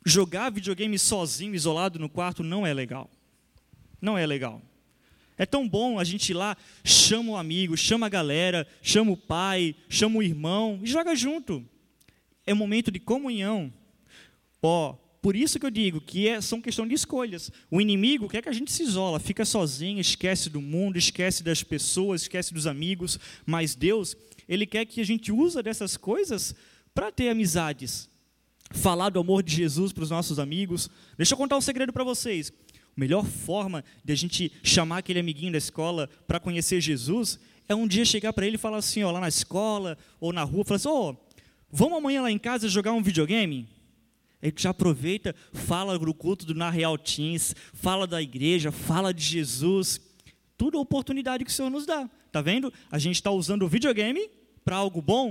Jogar 0.05 0.51
videogame 0.51 0.97
sozinho, 0.99 1.55
isolado 1.55 1.97
no 1.97 2.07
quarto, 2.07 2.43
não 2.43 2.67
é 2.67 2.73
legal. 2.73 3.09
Não 3.99 4.15
é 4.15 4.25
legal. 4.25 4.61
É 5.35 5.45
tão 5.45 5.67
bom 5.67 5.97
a 5.97 6.03
gente 6.03 6.29
ir 6.29 6.33
lá, 6.35 6.55
chama 6.83 7.31
o 7.31 7.37
amigo, 7.37 7.75
chama 7.75 8.05
a 8.05 8.09
galera, 8.09 8.67
chama 8.81 9.11
o 9.11 9.17
pai, 9.17 9.75
chama 9.89 10.19
o 10.19 10.23
irmão 10.23 10.79
e 10.83 10.87
joga 10.87 11.15
junto. 11.15 11.65
É 12.45 12.53
um 12.53 12.57
momento 12.57 12.91
de 12.91 12.99
comunhão. 12.99 13.73
Ó, 14.61 14.91
oh, 14.91 15.02
por 15.23 15.37
isso 15.37 15.57
que 15.57 15.65
eu 15.65 15.71
digo 15.71 16.01
que 16.01 16.27
é, 16.27 16.41
são 16.41 16.59
questão 16.59 16.85
de 16.85 16.93
escolhas. 16.93 17.49
O 17.71 17.79
inimigo 17.79 18.27
quer 18.27 18.41
que 18.41 18.49
a 18.49 18.53
gente 18.53 18.73
se 18.73 18.83
isola, 18.83 19.21
fica 19.21 19.45
sozinho, 19.45 20.01
esquece 20.01 20.49
do 20.49 20.59
mundo, 20.59 20.97
esquece 20.97 21.41
das 21.41 21.63
pessoas, 21.63 22.23
esquece 22.23 22.53
dos 22.53 22.67
amigos. 22.67 23.17
Mas 23.45 23.73
Deus, 23.73 24.17
Ele 24.49 24.65
quer 24.65 24.85
que 24.85 24.99
a 24.99 25.05
gente 25.05 25.31
use 25.31 25.63
dessas 25.63 25.95
coisas 25.95 26.53
para 26.93 27.09
ter 27.09 27.29
amizades. 27.29 28.09
Falar 28.73 29.11
do 29.11 29.19
amor 29.21 29.43
de 29.43 29.55
Jesus 29.55 29.93
para 29.93 30.03
os 30.03 30.09
nossos 30.09 30.39
amigos. 30.39 30.89
Deixa 31.15 31.35
eu 31.35 31.37
contar 31.37 31.55
um 31.55 31.61
segredo 31.61 31.93
para 31.93 32.03
vocês. 32.03 32.51
A 32.75 32.99
melhor 32.99 33.23
forma 33.25 33.81
de 34.03 34.11
a 34.11 34.17
gente 34.17 34.51
chamar 34.61 34.97
aquele 34.97 35.21
amiguinho 35.21 35.53
da 35.53 35.57
escola 35.57 36.09
para 36.27 36.37
conhecer 36.37 36.81
Jesus 36.81 37.39
é 37.69 37.73
um 37.73 37.87
dia 37.87 38.03
chegar 38.03 38.33
para 38.33 38.45
ele 38.45 38.57
e 38.57 38.59
falar 38.59 38.79
assim, 38.79 39.03
ó, 39.03 39.11
lá 39.11 39.21
na 39.21 39.29
escola 39.29 39.97
ou 40.19 40.33
na 40.33 40.43
rua, 40.43 40.65
falar 40.65 40.75
assim, 40.75 40.89
ó, 40.89 41.11
oh, 41.11 41.15
vamos 41.71 41.97
amanhã 41.97 42.23
lá 42.23 42.29
em 42.29 42.37
casa 42.37 42.67
jogar 42.67 42.91
um 42.91 43.01
videogame? 43.01 43.69
Ele 44.43 44.53
já 44.55 44.69
aproveita, 44.69 45.33
fala 45.53 45.97
do 45.97 46.13
culto 46.13 46.45
do 46.45 46.53
Na 46.53 46.69
Real 46.69 46.97
Teams, 46.97 47.55
fala 47.73 48.05
da 48.05 48.21
igreja, 48.21 48.71
fala 48.71 49.13
de 49.13 49.23
Jesus. 49.23 49.99
Tudo 50.57 50.77
a 50.77 50.81
oportunidade 50.81 51.43
que 51.43 51.49
o 51.49 51.53
Senhor 51.53 51.69
nos 51.69 51.85
dá. 51.85 52.07
Tá 52.31 52.41
vendo? 52.41 52.71
A 52.91 52.99
gente 52.99 53.15
está 53.15 53.31
usando 53.31 53.63
o 53.63 53.67
videogame 53.67 54.29
para 54.63 54.75
algo 54.75 55.01
bom, 55.01 55.29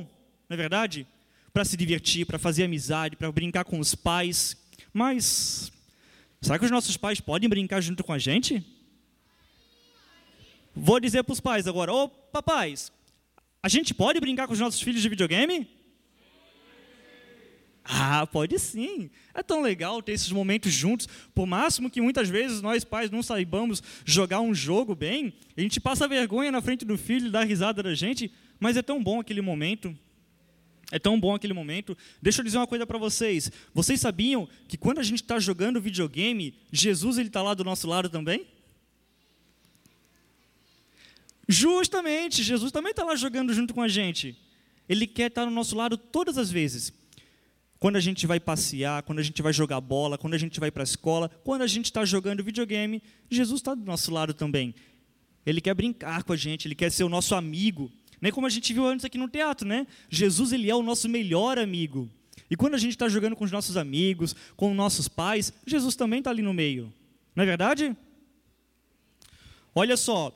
não 0.48 0.54
é 0.54 0.56
verdade? 0.56 1.06
Para 1.52 1.64
se 1.64 1.76
divertir, 1.76 2.26
para 2.26 2.38
fazer 2.38 2.64
amizade, 2.64 3.14
para 3.14 3.30
brincar 3.30 3.64
com 3.64 3.78
os 3.78 3.94
pais. 3.94 4.56
Mas 4.92 5.70
Será 6.42 6.58
que 6.58 6.64
os 6.64 6.70
nossos 6.72 6.96
pais 6.96 7.20
podem 7.20 7.48
brincar 7.48 7.80
junto 7.80 8.02
com 8.02 8.12
a 8.12 8.18
gente? 8.18 8.66
Vou 10.74 10.98
dizer 10.98 11.22
para 11.22 11.32
os 11.32 11.38
pais 11.40 11.68
agora: 11.68 11.92
Ô 11.92 12.08
papais, 12.08 12.90
a 13.62 13.68
gente 13.68 13.94
pode 13.94 14.18
brincar 14.18 14.48
com 14.48 14.52
os 14.52 14.58
nossos 14.58 14.80
filhos 14.80 15.00
de 15.00 15.08
videogame? 15.08 15.70
Ah, 17.84 18.26
pode 18.26 18.58
sim. 18.58 19.10
É 19.34 19.42
tão 19.42 19.60
legal 19.60 20.00
ter 20.02 20.12
esses 20.12 20.30
momentos 20.30 20.72
juntos. 20.72 21.08
Por 21.34 21.46
máximo 21.46 21.90
que 21.90 22.00
muitas 22.00 22.28
vezes 22.28 22.62
nós 22.62 22.84
pais 22.84 23.10
não 23.10 23.22
saibamos 23.22 23.82
jogar 24.04 24.40
um 24.40 24.54
jogo 24.54 24.94
bem, 24.94 25.32
a 25.56 25.60
gente 25.60 25.80
passa 25.80 26.06
vergonha 26.06 26.52
na 26.52 26.62
frente 26.62 26.84
do 26.84 26.96
filho, 26.96 27.30
dá 27.30 27.42
risada 27.42 27.82
da 27.82 27.94
gente, 27.94 28.32
mas 28.60 28.76
é 28.76 28.82
tão 28.82 29.02
bom 29.02 29.20
aquele 29.20 29.40
momento. 29.40 29.96
É 30.92 30.98
tão 30.98 31.18
bom 31.18 31.34
aquele 31.34 31.54
momento. 31.54 31.96
Deixa 32.20 32.40
eu 32.40 32.44
dizer 32.44 32.58
uma 32.58 32.66
coisa 32.66 32.86
para 32.86 32.98
vocês. 32.98 33.50
Vocês 33.72 33.98
sabiam 33.98 34.46
que 34.68 34.76
quando 34.76 34.98
a 34.98 35.02
gente 35.02 35.22
está 35.22 35.38
jogando 35.38 35.80
videogame, 35.80 36.54
Jesus 36.70 37.16
ele 37.16 37.28
está 37.28 37.42
lá 37.42 37.54
do 37.54 37.64
nosso 37.64 37.88
lado 37.88 38.10
também? 38.10 38.46
Justamente, 41.48 42.42
Jesus 42.42 42.70
também 42.70 42.90
está 42.90 43.04
lá 43.04 43.16
jogando 43.16 43.52
junto 43.54 43.74
com 43.74 43.82
a 43.82 43.88
gente. 43.88 44.36
Ele 44.88 45.06
quer 45.06 45.28
estar 45.28 45.46
no 45.46 45.50
nosso 45.50 45.74
lado 45.74 45.96
todas 45.96 46.36
as 46.36 46.50
vezes. 46.50 46.92
Quando 47.82 47.96
a 47.96 48.00
gente 48.00 48.28
vai 48.28 48.38
passear, 48.38 49.02
quando 49.02 49.18
a 49.18 49.24
gente 49.24 49.42
vai 49.42 49.52
jogar 49.52 49.80
bola, 49.80 50.16
quando 50.16 50.34
a 50.34 50.38
gente 50.38 50.60
vai 50.60 50.70
para 50.70 50.84
a 50.84 50.84
escola, 50.84 51.28
quando 51.42 51.62
a 51.62 51.66
gente 51.66 51.86
está 51.86 52.04
jogando 52.04 52.44
videogame, 52.44 53.02
Jesus 53.28 53.58
está 53.58 53.74
do 53.74 53.84
nosso 53.84 54.12
lado 54.12 54.32
também. 54.32 54.72
Ele 55.44 55.60
quer 55.60 55.74
brincar 55.74 56.22
com 56.22 56.32
a 56.32 56.36
gente, 56.36 56.68
ele 56.68 56.76
quer 56.76 56.92
ser 56.92 57.02
o 57.02 57.08
nosso 57.08 57.34
amigo. 57.34 57.90
Nem 58.20 58.30
como 58.30 58.46
a 58.46 58.50
gente 58.50 58.72
viu 58.72 58.86
antes 58.86 59.04
aqui 59.04 59.18
no 59.18 59.26
teatro, 59.26 59.66
né? 59.66 59.84
Jesus, 60.08 60.52
ele 60.52 60.70
é 60.70 60.74
o 60.76 60.80
nosso 60.80 61.08
melhor 61.08 61.58
amigo. 61.58 62.08
E 62.48 62.54
quando 62.54 62.74
a 62.74 62.78
gente 62.78 62.92
está 62.92 63.08
jogando 63.08 63.34
com 63.34 63.42
os 63.44 63.50
nossos 63.50 63.76
amigos, 63.76 64.32
com 64.54 64.70
os 64.70 64.76
nossos 64.76 65.08
pais, 65.08 65.52
Jesus 65.66 65.96
também 65.96 66.20
está 66.20 66.30
ali 66.30 66.40
no 66.40 66.54
meio. 66.54 66.94
Não 67.34 67.42
é 67.42 67.46
verdade? 67.48 67.96
Olha 69.74 69.96
só, 69.96 70.32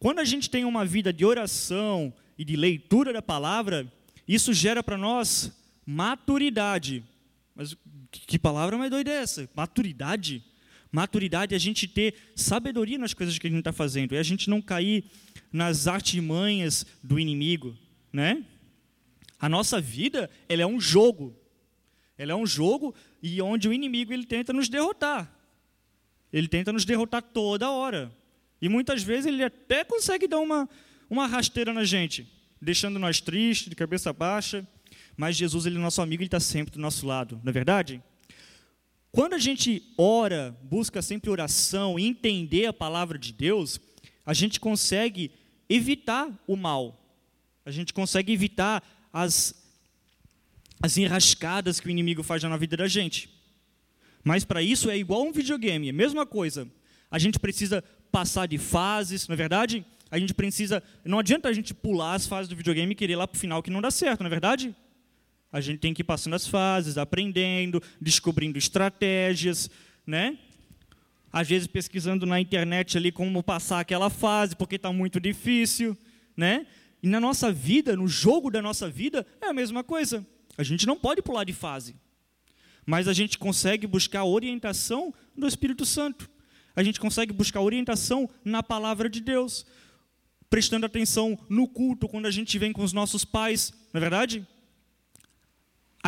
quando 0.00 0.18
a 0.18 0.24
gente 0.24 0.50
tem 0.50 0.64
uma 0.64 0.84
vida 0.84 1.12
de 1.12 1.24
oração 1.24 2.12
e 2.36 2.44
de 2.44 2.56
leitura 2.56 3.12
da 3.12 3.22
palavra, 3.22 3.86
isso 4.26 4.52
gera 4.52 4.82
para 4.82 4.98
nós 4.98 5.56
maturidade. 5.90 7.02
Mas 7.54 7.74
que 8.10 8.38
palavra 8.38 8.76
mais 8.76 8.90
doida 8.90 9.10
é 9.10 9.22
essa? 9.22 9.48
Maturidade? 9.54 10.44
Maturidade 10.92 11.54
é 11.54 11.56
a 11.56 11.60
gente 11.60 11.88
ter 11.88 12.14
sabedoria 12.36 12.98
nas 12.98 13.14
coisas 13.14 13.38
que 13.38 13.46
a 13.46 13.50
gente 13.50 13.60
está 13.60 13.72
fazendo, 13.72 14.14
é 14.14 14.18
a 14.18 14.22
gente 14.22 14.50
não 14.50 14.60
cair 14.60 15.04
nas 15.50 15.86
artimanhas 15.86 16.84
do 17.02 17.18
inimigo, 17.18 17.74
né? 18.12 18.44
A 19.40 19.48
nossa 19.48 19.80
vida, 19.80 20.28
ela 20.46 20.60
é 20.60 20.66
um 20.66 20.78
jogo. 20.78 21.34
Ela 22.18 22.32
é 22.32 22.36
um 22.36 22.46
jogo 22.46 22.94
e 23.22 23.40
onde 23.40 23.66
o 23.66 23.72
inimigo 23.72 24.12
ele 24.12 24.26
tenta 24.26 24.52
nos 24.52 24.68
derrotar. 24.68 25.32
Ele 26.30 26.48
tenta 26.48 26.70
nos 26.70 26.84
derrotar 26.84 27.22
toda 27.22 27.70
hora. 27.70 28.14
E 28.60 28.68
muitas 28.68 29.02
vezes 29.02 29.26
ele 29.26 29.42
até 29.42 29.84
consegue 29.84 30.28
dar 30.28 30.40
uma, 30.40 30.68
uma 31.08 31.26
rasteira 31.26 31.72
na 31.72 31.84
gente, 31.84 32.30
deixando 32.60 32.98
nós 32.98 33.22
tristes, 33.22 33.70
de 33.70 33.76
cabeça 33.76 34.12
baixa. 34.12 34.66
Mas 35.18 35.34
Jesus, 35.34 35.66
ele 35.66 35.76
é 35.76 35.80
nosso 35.80 36.00
amigo, 36.00 36.22
ele 36.22 36.28
está 36.28 36.38
sempre 36.38 36.72
do 36.72 36.80
nosso 36.80 37.04
lado, 37.04 37.40
não 37.42 37.50
é 37.50 37.52
verdade? 37.52 38.00
Quando 39.10 39.34
a 39.34 39.38
gente 39.38 39.82
ora, 39.98 40.56
busca 40.62 41.02
sempre 41.02 41.28
oração, 41.28 41.98
entender 41.98 42.66
a 42.66 42.72
palavra 42.72 43.18
de 43.18 43.32
Deus, 43.32 43.80
a 44.24 44.32
gente 44.32 44.60
consegue 44.60 45.32
evitar 45.68 46.30
o 46.46 46.54
mal. 46.54 47.04
A 47.66 47.72
gente 47.72 47.92
consegue 47.92 48.32
evitar 48.32 48.80
as, 49.12 49.52
as 50.80 50.96
enrascadas 50.96 51.80
que 51.80 51.88
o 51.88 51.90
inimigo 51.90 52.22
faz 52.22 52.40
na 52.44 52.56
vida 52.56 52.76
da 52.76 52.86
gente. 52.86 53.28
Mas 54.22 54.44
para 54.44 54.62
isso 54.62 54.88
é 54.88 54.96
igual 54.96 55.24
um 55.24 55.32
videogame, 55.32 55.88
é 55.88 55.90
a 55.90 55.94
mesma 55.94 56.24
coisa. 56.24 56.70
A 57.10 57.18
gente 57.18 57.40
precisa 57.40 57.82
passar 58.12 58.46
de 58.46 58.56
fases, 58.56 59.26
não 59.26 59.34
é 59.34 59.36
verdade? 59.36 59.84
A 60.12 60.18
gente 60.18 60.32
precisa. 60.32 60.80
Não 61.04 61.18
adianta 61.18 61.48
a 61.48 61.52
gente 61.52 61.74
pular 61.74 62.14
as 62.14 62.24
fases 62.24 62.48
do 62.48 62.54
videogame 62.54 62.92
e 62.92 62.94
querer 62.94 63.14
ir 63.14 63.16
lá 63.16 63.26
para 63.26 63.36
o 63.36 63.40
final 63.40 63.64
que 63.64 63.70
não 63.70 63.80
dá 63.80 63.90
certo, 63.90 64.20
não 64.20 64.28
é 64.28 64.30
verdade? 64.30 64.76
A 65.52 65.60
gente 65.60 65.78
tem 65.78 65.94
que 65.94 66.02
ir 66.02 66.04
passando 66.04 66.34
as 66.34 66.46
fases, 66.46 66.98
aprendendo, 66.98 67.82
descobrindo 68.00 68.58
estratégias, 68.58 69.70
né? 70.06 70.38
às 71.32 71.48
vezes 71.48 71.66
pesquisando 71.66 72.26
na 72.26 72.40
internet 72.40 72.96
ali 72.96 73.12
como 73.12 73.42
passar 73.42 73.80
aquela 73.80 74.10
fase, 74.10 74.56
porque 74.56 74.76
está 74.76 74.92
muito 74.92 75.20
difícil, 75.20 75.96
né? 76.36 76.66
E 77.02 77.08
na 77.08 77.20
nossa 77.20 77.52
vida, 77.52 77.96
no 77.96 78.08
jogo 78.08 78.50
da 78.50 78.60
nossa 78.60 78.88
vida, 78.88 79.26
é 79.40 79.46
a 79.46 79.52
mesma 79.52 79.84
coisa. 79.84 80.26
A 80.56 80.62
gente 80.62 80.86
não 80.86 80.96
pode 80.96 81.22
pular 81.22 81.44
de 81.44 81.52
fase, 81.52 81.94
mas 82.84 83.06
a 83.06 83.12
gente 83.12 83.38
consegue 83.38 83.86
buscar 83.86 84.24
orientação 84.24 85.14
do 85.36 85.46
Espírito 85.46 85.84
Santo. 85.84 86.28
A 86.74 86.82
gente 86.82 86.98
consegue 86.98 87.32
buscar 87.32 87.60
orientação 87.60 88.28
na 88.44 88.62
palavra 88.62 89.08
de 89.08 89.20
Deus, 89.20 89.66
prestando 90.48 90.86
atenção 90.86 91.38
no 91.48 91.68
culto 91.68 92.08
quando 92.08 92.26
a 92.26 92.30
gente 92.30 92.58
vem 92.58 92.72
com 92.72 92.82
os 92.82 92.92
nossos 92.92 93.24
pais, 93.24 93.72
não 93.92 93.98
é 93.98 94.00
verdade? 94.00 94.46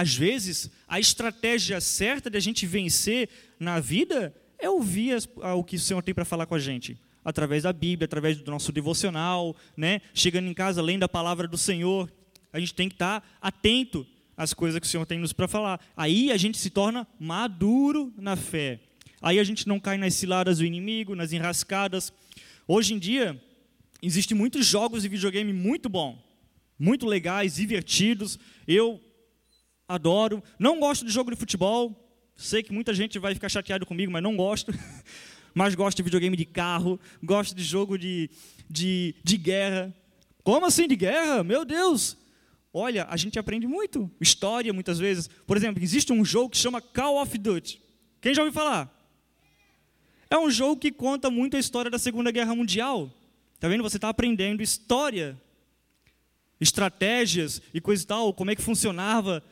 Às 0.00 0.14
vezes, 0.14 0.70
a 0.88 0.98
estratégia 0.98 1.78
certa 1.78 2.30
de 2.30 2.38
a 2.38 2.40
gente 2.40 2.64
vencer 2.64 3.28
na 3.58 3.78
vida 3.80 4.34
é 4.58 4.70
ouvir 4.70 5.18
o 5.36 5.62
que 5.62 5.76
o 5.76 5.78
Senhor 5.78 6.02
tem 6.02 6.14
para 6.14 6.24
falar 6.24 6.46
com 6.46 6.54
a 6.54 6.58
gente. 6.58 6.98
Através 7.22 7.64
da 7.64 7.70
Bíblia, 7.70 8.06
através 8.06 8.38
do 8.38 8.50
nosso 8.50 8.72
devocional, 8.72 9.54
né? 9.76 10.00
chegando 10.14 10.48
em 10.48 10.54
casa, 10.54 10.80
além 10.80 10.98
da 10.98 11.06
palavra 11.06 11.46
do 11.46 11.58
Senhor. 11.58 12.10
A 12.50 12.58
gente 12.58 12.72
tem 12.72 12.88
que 12.88 12.94
estar 12.94 13.22
atento 13.42 14.06
às 14.34 14.54
coisas 14.54 14.80
que 14.80 14.86
o 14.86 14.88
Senhor 14.88 15.04
tem 15.04 15.18
nos 15.18 15.34
para 15.34 15.46
falar. 15.46 15.78
Aí 15.94 16.32
a 16.32 16.38
gente 16.38 16.56
se 16.56 16.70
torna 16.70 17.06
maduro 17.18 18.10
na 18.16 18.36
fé. 18.36 18.80
Aí 19.20 19.38
a 19.38 19.44
gente 19.44 19.68
não 19.68 19.78
cai 19.78 19.98
nas 19.98 20.14
ciladas 20.14 20.60
do 20.60 20.64
inimigo, 20.64 21.14
nas 21.14 21.30
enrascadas. 21.30 22.10
Hoje 22.66 22.94
em 22.94 22.98
dia, 22.98 23.38
existem 24.00 24.34
muitos 24.34 24.64
jogos 24.64 25.02
de 25.02 25.10
videogame 25.10 25.52
muito 25.52 25.90
bom, 25.90 26.18
muito 26.78 27.04
legais, 27.04 27.56
divertidos. 27.56 28.38
Eu 28.66 28.98
adoro. 29.94 30.42
Não 30.58 30.80
gosto 30.80 31.04
de 31.04 31.12
jogo 31.12 31.30
de 31.30 31.36
futebol, 31.36 32.10
Sei 32.40 32.62
que 32.62 32.72
muita 32.72 32.94
gente 32.94 33.18
vai 33.18 33.34
ficar 33.34 33.50
chateado 33.50 33.84
comigo, 33.84 34.10
mas 34.10 34.22
não 34.22 34.34
gosto. 34.34 34.72
mas 35.52 35.74
gosto 35.74 35.98
de 35.98 36.02
videogame 36.02 36.38
de 36.38 36.46
carro, 36.46 36.98
gosto 37.22 37.54
de 37.54 37.62
jogo 37.62 37.98
de, 37.98 38.30
de, 38.68 39.14
de 39.22 39.36
guerra. 39.36 39.94
Como 40.42 40.64
assim 40.64 40.88
de 40.88 40.96
guerra? 40.96 41.44
Meu 41.44 41.66
Deus! 41.66 42.16
Olha, 42.72 43.06
a 43.10 43.16
gente 43.18 43.38
aprende 43.38 43.66
muito. 43.66 44.10
História, 44.18 44.72
muitas 44.72 44.98
vezes. 44.98 45.28
Por 45.46 45.54
exemplo, 45.54 45.82
existe 45.82 46.14
um 46.14 46.24
jogo 46.24 46.48
que 46.48 46.56
chama 46.56 46.80
Call 46.80 47.20
of 47.20 47.36
Duty. 47.36 47.78
Quem 48.22 48.34
já 48.34 48.40
ouviu 48.40 48.54
falar? 48.54 48.90
É 50.30 50.38
um 50.38 50.50
jogo 50.50 50.80
que 50.80 50.90
conta 50.90 51.30
muito 51.30 51.58
a 51.58 51.60
história 51.60 51.90
da 51.90 51.98
Segunda 51.98 52.30
Guerra 52.30 52.54
Mundial. 52.54 53.12
Tá 53.58 53.68
vendo? 53.68 53.82
Você 53.82 53.98
está 53.98 54.08
aprendendo 54.08 54.62
história, 54.62 55.38
estratégias 56.58 57.60
e 57.74 57.82
coisa 57.82 58.02
e 58.02 58.06
tal, 58.06 58.32
como 58.32 58.50
é 58.50 58.56
que 58.56 58.62
funcionava. 58.62 59.44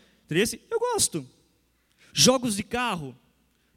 Eu 0.70 0.78
gosto. 0.78 1.26
Jogos 2.12 2.56
de 2.56 2.62
carro. 2.62 3.16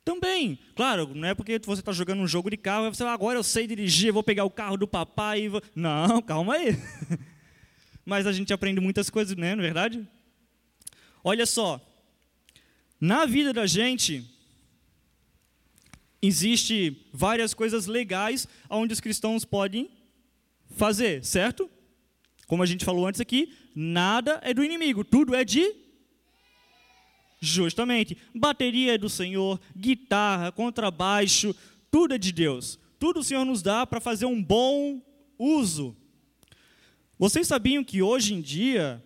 Também, 0.03 0.57
claro, 0.75 1.13
não 1.13 1.27
é 1.27 1.35
porque 1.35 1.59
você 1.63 1.79
está 1.79 1.91
jogando 1.91 2.21
um 2.21 2.27
jogo 2.27 2.49
de 2.49 2.57
carro, 2.57 2.91
você 2.91 3.03
agora 3.03 3.37
eu 3.37 3.43
sei 3.43 3.67
dirigir, 3.67 4.11
vou 4.11 4.23
pegar 4.23 4.43
o 4.45 4.49
carro 4.49 4.75
do 4.75 4.87
papai 4.87 5.43
e 5.43 5.47
vou... 5.47 5.61
Não, 5.75 6.21
calma 6.23 6.55
aí. 6.55 6.75
Mas 8.03 8.25
a 8.25 8.31
gente 8.31 8.51
aprende 8.51 8.81
muitas 8.81 9.11
coisas, 9.11 9.37
né, 9.37 9.55
não 9.55 9.61
é 9.61 9.65
verdade? 9.65 10.07
Olha 11.23 11.45
só, 11.45 11.79
na 12.99 13.27
vida 13.27 13.53
da 13.53 13.67
gente 13.67 14.25
existe 16.19 17.07
várias 17.13 17.53
coisas 17.53 17.85
legais 17.85 18.47
onde 18.69 18.93
os 18.93 18.99
cristãos 18.99 19.45
podem 19.45 19.89
fazer, 20.75 21.23
certo? 21.23 21.69
Como 22.47 22.63
a 22.63 22.65
gente 22.65 22.83
falou 22.83 23.07
antes 23.07 23.21
aqui, 23.21 23.53
nada 23.75 24.39
é 24.43 24.53
do 24.53 24.63
inimigo, 24.63 25.03
tudo 25.03 25.35
é 25.35 25.43
de 25.43 25.80
Justamente. 27.41 28.15
Bateria 28.33 28.93
é 28.93 28.97
do 28.97 29.09
Senhor, 29.09 29.59
guitarra, 29.75 30.51
contrabaixo, 30.51 31.55
tudo 31.89 32.13
é 32.13 32.17
de 32.17 32.31
Deus. 32.31 32.77
Tudo 32.99 33.21
o 33.21 33.23
Senhor 33.23 33.43
nos 33.43 33.63
dá 33.63 33.85
para 33.85 33.99
fazer 33.99 34.25
um 34.25 34.41
bom 34.41 35.01
uso. 35.39 35.97
Vocês 37.17 37.47
sabiam 37.47 37.83
que 37.83 38.01
hoje 38.01 38.35
em 38.35 38.41
dia 38.41 39.03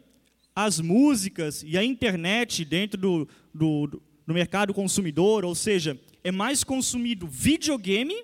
as 0.53 0.79
músicas 0.79 1.63
e 1.65 1.77
a 1.77 1.83
internet 1.83 2.63
dentro 2.65 2.99
do, 2.99 3.27
do, 3.53 4.01
do 4.27 4.33
mercado 4.33 4.73
consumidor, 4.73 5.43
ou 5.45 5.55
seja, 5.55 5.99
é 6.23 6.31
mais 6.31 6.63
consumido 6.63 7.27
videogame 7.27 8.15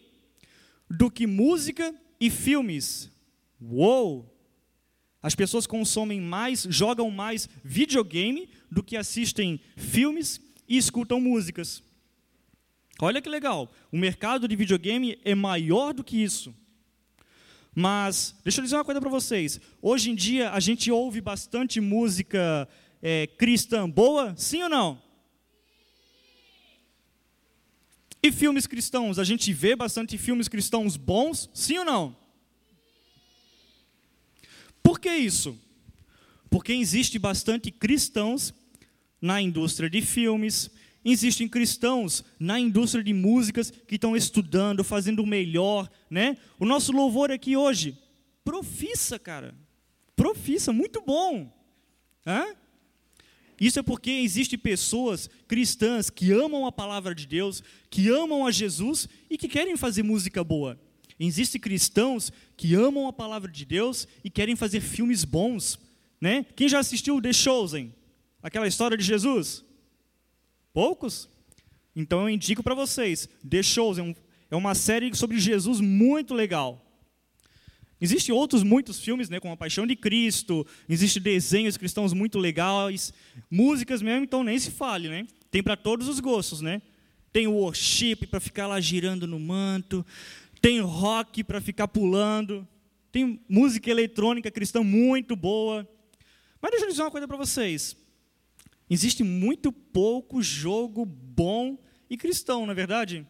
do 0.90 1.10
que 1.10 1.26
música 1.26 1.96
e 2.20 2.30
filmes. 2.30 3.10
Uou! 3.62 4.31
As 5.22 5.36
pessoas 5.36 5.68
consomem 5.68 6.20
mais, 6.20 6.66
jogam 6.70 7.12
mais 7.12 7.48
videogame 7.64 8.50
do 8.72 8.82
que 8.82 8.98
assistem 8.98 9.60
filmes 9.76 10.42
e 10.68 10.78
escutam 10.78 11.20
músicas. 11.20 11.84
Olha 13.00 13.22
que 13.22 13.30
legal. 13.30 13.72
O 13.92 13.98
mercado 13.98 14.48
de 14.48 14.56
videogame 14.56 15.20
é 15.24 15.36
maior 15.36 15.94
do 15.94 16.04
que 16.04 16.22
isso. 16.22 16.54
Mas, 17.74 18.36
deixa 18.44 18.60
eu 18.60 18.64
dizer 18.64 18.76
uma 18.76 18.86
coisa 18.86 19.00
para 19.00 19.10
vocês. 19.10 19.60
Hoje 19.82 20.12
em 20.12 20.16
dia, 20.16 20.52
a 20.52 20.60
gente 20.60 20.92
ouve 20.92 21.22
bastante 21.22 21.80
música 21.80 22.68
é, 23.02 23.28
cristã 23.28 23.90
boa, 23.90 24.36
sim 24.36 24.62
ou 24.64 24.70
não? 24.70 25.02
E 28.24 28.32
filmes 28.32 28.68
cristãos? 28.68 29.18
A 29.18 29.24
gente 29.24 29.52
vê 29.54 29.76
bastante 29.76 30.18
filmes 30.18 30.48
cristãos 30.48 30.96
bons, 30.96 31.50
sim 31.54 31.78
ou 31.78 31.86
não? 31.86 32.21
Por 34.84 35.00
que 35.00 35.10
isso? 35.10 35.58
Porque 36.50 36.74
existe 36.74 37.18
bastante 37.18 37.72
cristãos 37.72 38.54
na 39.22 39.42
indústria 39.42 39.90
de 39.90 40.02
filmes, 40.02 40.70
existem 41.06 41.48
cristãos 41.48 42.24
na 42.40 42.60
indústria 42.60 43.04
de 43.04 43.14
músicas 43.14 43.72
que 43.72 43.96
estão 43.96 44.16
estudando, 44.16 44.84
fazendo 44.84 45.22
o 45.24 45.28
melhor, 45.28 45.90
né? 46.10 46.38
O 46.60 46.66
nosso 46.66 46.92
louvor 46.92 47.32
aqui 47.32 47.56
hoje, 47.56 47.98
profissa, 48.44 49.18
cara. 49.18 49.56
Profissa, 50.16 50.74
muito 50.74 51.02
bom. 51.02 51.52
Hã? 52.26 52.56
Isso 53.60 53.78
é 53.78 53.84
porque 53.84 54.10
existem 54.10 54.58
pessoas 54.58 55.30
cristãs 55.48 56.10
que 56.10 56.32
amam 56.32 56.66
a 56.66 56.72
palavra 56.72 57.14
de 57.14 57.28
Deus, 57.28 57.64
que 57.92 58.10
amam 58.10 58.46
a 58.46 58.52
Jesus 58.52 59.08
e 59.30 59.38
que 59.38 59.48
querem 59.48 59.78
fazer 59.78 60.02
música 60.02 60.44
boa. 60.44 60.80
Existem 61.28 61.62
cristãos 61.62 62.32
que 62.58 62.74
amam 62.74 63.08
a 63.08 63.14
palavra 63.14 63.52
de 63.52 63.64
Deus 63.64 64.08
e 64.24 64.30
querem 64.30 64.56
fazer 64.56 64.82
filmes 64.82 65.24
bons. 65.24 65.80
Né? 66.20 66.46
Quem 66.56 66.68
já 66.68 66.80
assistiu 66.80 67.22
The 67.22 67.32
Chosen? 67.32 67.94
Aquela 68.42 68.68
história 68.68 68.98
de 68.98 69.04
Jesus? 69.04 69.64
Poucos? 70.74 71.30
Então 71.96 72.22
eu 72.22 72.30
indico 72.30 72.64
para 72.64 72.74
vocês. 72.74 73.30
The 73.48 73.62
Chosen 73.62 74.16
é 74.50 74.56
uma 74.56 74.74
série 74.74 75.14
sobre 75.16 75.40
Jesus 75.40 75.80
muito 75.80 76.34
legal. 76.34 76.84
Existem 78.00 78.34
outros 78.34 78.64
muitos 78.64 79.00
filmes, 79.00 79.30
né, 79.30 79.40
como 79.40 79.54
A 79.54 79.58
Paixão 79.58 79.86
de 79.86 79.96
Cristo, 79.96 80.66
existem 80.90 81.22
desenhos 81.22 81.78
cristãos 81.78 82.14
muito 82.14 82.40
legais, 82.40 83.14
músicas 83.50 84.02
mesmo, 84.02 84.24
então 84.24 84.44
nem 84.44 84.58
se 84.58 84.72
fale, 84.72 85.08
né? 85.08 85.28
Tem 85.52 85.62
para 85.62 85.78
todos 85.78 86.08
os 86.08 86.20
gostos, 86.20 86.62
né? 86.62 86.82
Tem 87.32 87.48
o 87.48 87.54
worship 87.54 88.26
para 88.26 88.40
ficar 88.40 88.66
lá 88.66 88.82
girando 88.82 89.28
no 89.28 89.40
manto, 89.40 90.04
tem 90.62 90.80
rock 90.80 91.44
para 91.44 91.60
ficar 91.60 91.88
pulando, 91.88 92.68
tem 93.12 93.42
música 93.50 93.90
eletrônica 93.90 94.52
cristã 94.52 94.84
muito 94.84 95.36
boa. 95.36 95.88
Mas 96.62 96.72
deixa 96.72 96.86
eu 96.86 96.90
dizer 96.90 97.02
uma 97.02 97.12
coisa 97.12 97.28
para 97.28 97.38
vocês. 97.38 97.98
Existe 98.90 99.24
muito 99.24 99.72
pouco 99.72 100.42
jogo 100.42 101.06
bom 101.06 101.78
e 102.10 102.16
cristão, 102.16 102.66
não 102.66 102.72
é 102.72 102.76
verdade? 102.76 103.26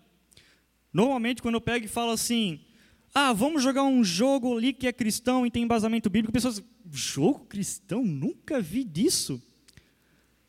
Normalmente, 0.92 1.42
quando 1.42 1.56
eu 1.56 1.62
pego 1.62 1.86
e 1.86 1.88
falo 1.88 2.12
assim, 2.12 2.60
ah, 3.14 3.32
vamos 3.32 3.64
jogar 3.64 3.84
um 3.84 4.04
jogo 4.04 4.58
ali 4.58 4.74
que 4.74 4.88
é 4.88 4.92
cristão 4.92 5.46
e 5.46 5.52
tem 5.52 5.64
embasamento 5.64 6.10
bíblico, 6.10 6.34
pessoas, 6.34 6.62
jogo 6.92 7.46
cristão? 7.46 8.04
Nunca 8.04 8.60
vi 8.60 8.84
disso. 8.84 9.42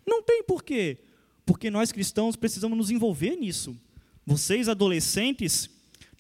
Não 0.07 0.23
tem 0.23 0.43
porquê. 0.43 0.99
Porque 1.45 1.71
nós 1.71 1.93
cristãos 1.93 2.35
precisamos 2.35 2.77
nos 2.77 2.91
envolver 2.91 3.37
nisso. 3.37 3.79
Vocês, 4.25 4.69
adolescentes, 4.69 5.69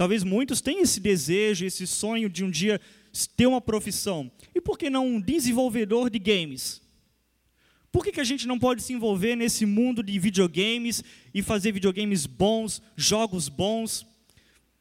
Talvez 0.03 0.25
muitos 0.25 0.61
tenham 0.61 0.83
esse 0.83 0.99
desejo, 0.99 1.65
esse 1.65 1.87
sonho 1.87 2.29
de 2.29 2.43
um 2.43 2.51
dia 2.51 2.81
ter 3.37 3.47
uma 3.47 3.61
profissão. 3.61 4.33
E 4.53 4.61
por 4.61 4.77
que 4.77 4.91
não 4.91 5.07
um 5.07 5.21
desenvolvedor 5.21 6.11
de 6.11 6.19
games? 6.19 6.83
Por 7.93 8.03
que, 8.03 8.11
que 8.11 8.21
a 8.21 8.25
gente 8.25 8.49
não 8.49 8.59
pode 8.59 8.83
se 8.83 8.93
envolver 8.93 9.37
nesse 9.37 9.65
mundo 9.65 10.03
de 10.03 10.19
videogames 10.19 11.05
e 11.33 11.41
fazer 11.41 11.71
videogames 11.71 12.27
bons, 12.27 12.83
jogos 12.97 13.49
bons? 13.49 14.05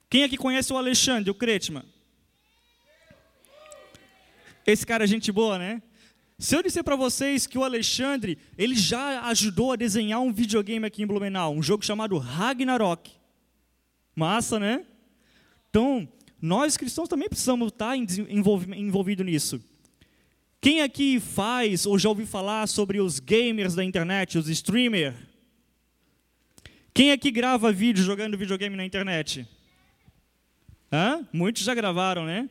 Quem 0.10 0.24
aqui 0.24 0.38
conhece 0.38 0.74
o 0.74 0.78
Alexandre, 0.78 1.30
o 1.30 1.36
Kretman? 1.36 1.84
Esse 4.66 4.88
cara 4.88 5.04
é 5.04 5.08
gente 5.08 5.32
boa, 5.32 5.60
né? 5.60 5.84
Se 6.40 6.56
eu 6.56 6.64
disser 6.64 6.84
para 6.84 6.96
vocês 6.96 7.46
que 7.46 7.60
o 7.60 7.64
Alexandre, 7.64 8.40
ele 8.58 8.76
já 8.76 9.22
ajudou 9.28 9.72
a 9.72 9.76
desenhar 9.76 10.20
um 10.20 10.34
videogame 10.34 10.88
aqui 10.88 11.04
em 11.04 11.06
Blumenau, 11.06 11.54
um 11.54 11.62
jogo 11.62 11.86
chamado 11.86 12.18
Ragnarok. 12.18 13.12
Massa, 14.16 14.60
né? 14.60 14.84
Então, 15.72 16.06
nós 16.42 16.76
cristãos 16.76 17.08
também 17.08 17.30
precisamos 17.30 17.70
estar 17.70 17.96
envolvidos 17.96 19.26
nisso. 19.26 19.64
Quem 20.60 20.82
aqui 20.82 21.18
faz 21.18 21.86
ou 21.86 21.98
já 21.98 22.10
ouviu 22.10 22.28
falar 22.28 22.68
sobre 22.68 23.00
os 23.00 23.20
gamers 23.20 23.74
da 23.74 23.84
internet, 23.84 24.38
os 24.38 24.50
streamers? 24.50 25.16
Quem 26.94 27.14
aqui 27.14 27.32
grava 27.32 27.72
vídeo 27.72 28.04
jogando 28.04 28.38
videogame 28.38 28.76
na 28.76 28.86
internet? 28.86 29.48
Hã? 30.92 31.26
Muitos 31.32 31.64
já 31.64 31.74
gravaram, 31.74 32.26
né? 32.26 32.50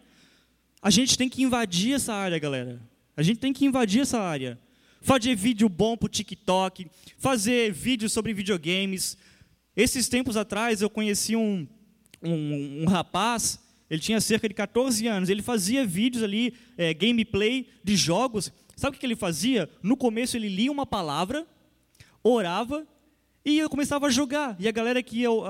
A 0.80 0.88
gente 0.88 1.18
tem 1.18 1.28
que 1.28 1.42
invadir 1.42 1.94
essa 1.94 2.14
área, 2.14 2.38
galera. 2.38 2.80
A 3.14 3.22
gente 3.22 3.38
tem 3.38 3.52
que 3.52 3.66
invadir 3.66 4.00
essa 4.00 4.18
área. 4.18 4.58
Fazer 5.02 5.34
vídeo 5.34 5.68
bom 5.68 5.94
para 5.94 6.06
o 6.06 6.08
TikTok, 6.08 6.86
fazer 7.18 7.70
vídeos 7.70 8.14
sobre 8.14 8.32
videogames. 8.32 9.18
Esses 9.76 10.08
tempos 10.08 10.38
atrás 10.38 10.80
eu 10.80 10.88
conheci 10.88 11.36
um, 11.36 11.68
um, 12.22 12.82
um, 12.82 12.84
rapaz, 12.86 13.58
ele 13.88 14.00
tinha 14.00 14.20
cerca 14.20 14.48
de 14.48 14.54
14 14.54 15.06
anos, 15.06 15.28
ele 15.28 15.42
fazia 15.42 15.86
vídeos 15.86 16.22
ali, 16.22 16.54
é, 16.76 16.92
gameplay 16.94 17.68
de 17.82 17.96
jogos. 17.96 18.52
Sabe 18.76 18.96
o 18.96 19.00
que 19.00 19.04
ele 19.04 19.16
fazia? 19.16 19.68
No 19.82 19.96
começo 19.96 20.36
ele 20.36 20.48
lia 20.48 20.72
uma 20.72 20.86
palavra, 20.86 21.46
orava 22.22 22.86
e 23.44 23.58
eu 23.58 23.70
começava 23.70 24.06
a 24.06 24.10
jogar. 24.10 24.54
E 24.58 24.68
a 24.68 24.70
galera 24.70 25.02
que 25.02 25.20
ia 25.20 25.32
uh, 25.32 25.44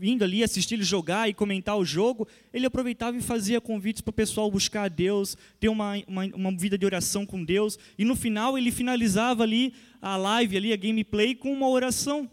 indo 0.00 0.22
ali 0.22 0.42
assistir 0.44 0.74
ele 0.74 0.84
jogar 0.84 1.28
e 1.28 1.34
comentar 1.34 1.76
o 1.76 1.84
jogo, 1.84 2.28
ele 2.52 2.66
aproveitava 2.66 3.16
e 3.16 3.20
fazia 3.20 3.60
convites 3.60 4.00
para 4.00 4.10
o 4.10 4.14
pessoal 4.14 4.50
buscar 4.50 4.84
a 4.84 4.88
Deus, 4.88 5.36
ter 5.58 5.68
uma, 5.68 5.94
uma, 6.06 6.24
uma, 6.26 6.56
vida 6.56 6.78
de 6.78 6.86
oração 6.86 7.26
com 7.26 7.44
Deus. 7.44 7.76
E 7.98 8.04
no 8.04 8.14
final 8.14 8.56
ele 8.56 8.70
finalizava 8.70 9.42
ali 9.42 9.74
a 10.00 10.16
live, 10.16 10.56
ali, 10.56 10.72
a 10.72 10.76
gameplay, 10.76 11.34
com 11.34 11.52
uma 11.52 11.68
oração. 11.68 12.30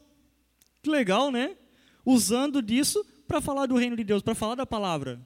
Que 0.83 0.89
legal, 0.89 1.31
né? 1.31 1.55
Usando 2.05 2.61
disso 2.61 3.03
para 3.31 3.39
falar 3.39 3.65
do 3.65 3.77
reino 3.77 3.95
de 3.95 4.03
Deus, 4.03 4.21
para 4.21 4.35
falar 4.35 4.55
da 4.55 4.65
palavra. 4.65 5.17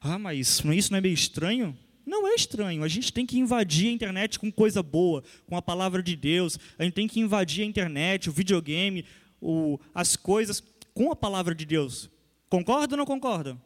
Ah, 0.00 0.20
mas 0.20 0.62
isso 0.62 0.92
não 0.92 0.98
é 0.98 1.00
meio 1.00 1.12
estranho? 1.12 1.76
Não 2.06 2.28
é 2.28 2.34
estranho. 2.36 2.84
A 2.84 2.88
gente 2.88 3.12
tem 3.12 3.26
que 3.26 3.40
invadir 3.40 3.88
a 3.88 3.92
internet 3.92 4.38
com 4.38 4.52
coisa 4.52 4.84
boa, 4.84 5.24
com 5.48 5.56
a 5.56 5.60
palavra 5.60 6.00
de 6.00 6.14
Deus. 6.14 6.60
A 6.78 6.84
gente 6.84 6.94
tem 6.94 7.08
que 7.08 7.18
invadir 7.18 7.64
a 7.64 7.66
internet, 7.66 8.30
o 8.30 8.32
videogame, 8.32 9.04
o, 9.40 9.80
as 9.92 10.14
coisas 10.14 10.62
com 10.94 11.10
a 11.10 11.16
palavra 11.16 11.52
de 11.52 11.66
Deus. 11.66 12.08
Concorda 12.48 12.94
ou 12.94 12.98
não 12.98 13.04
concorda? 13.04 13.60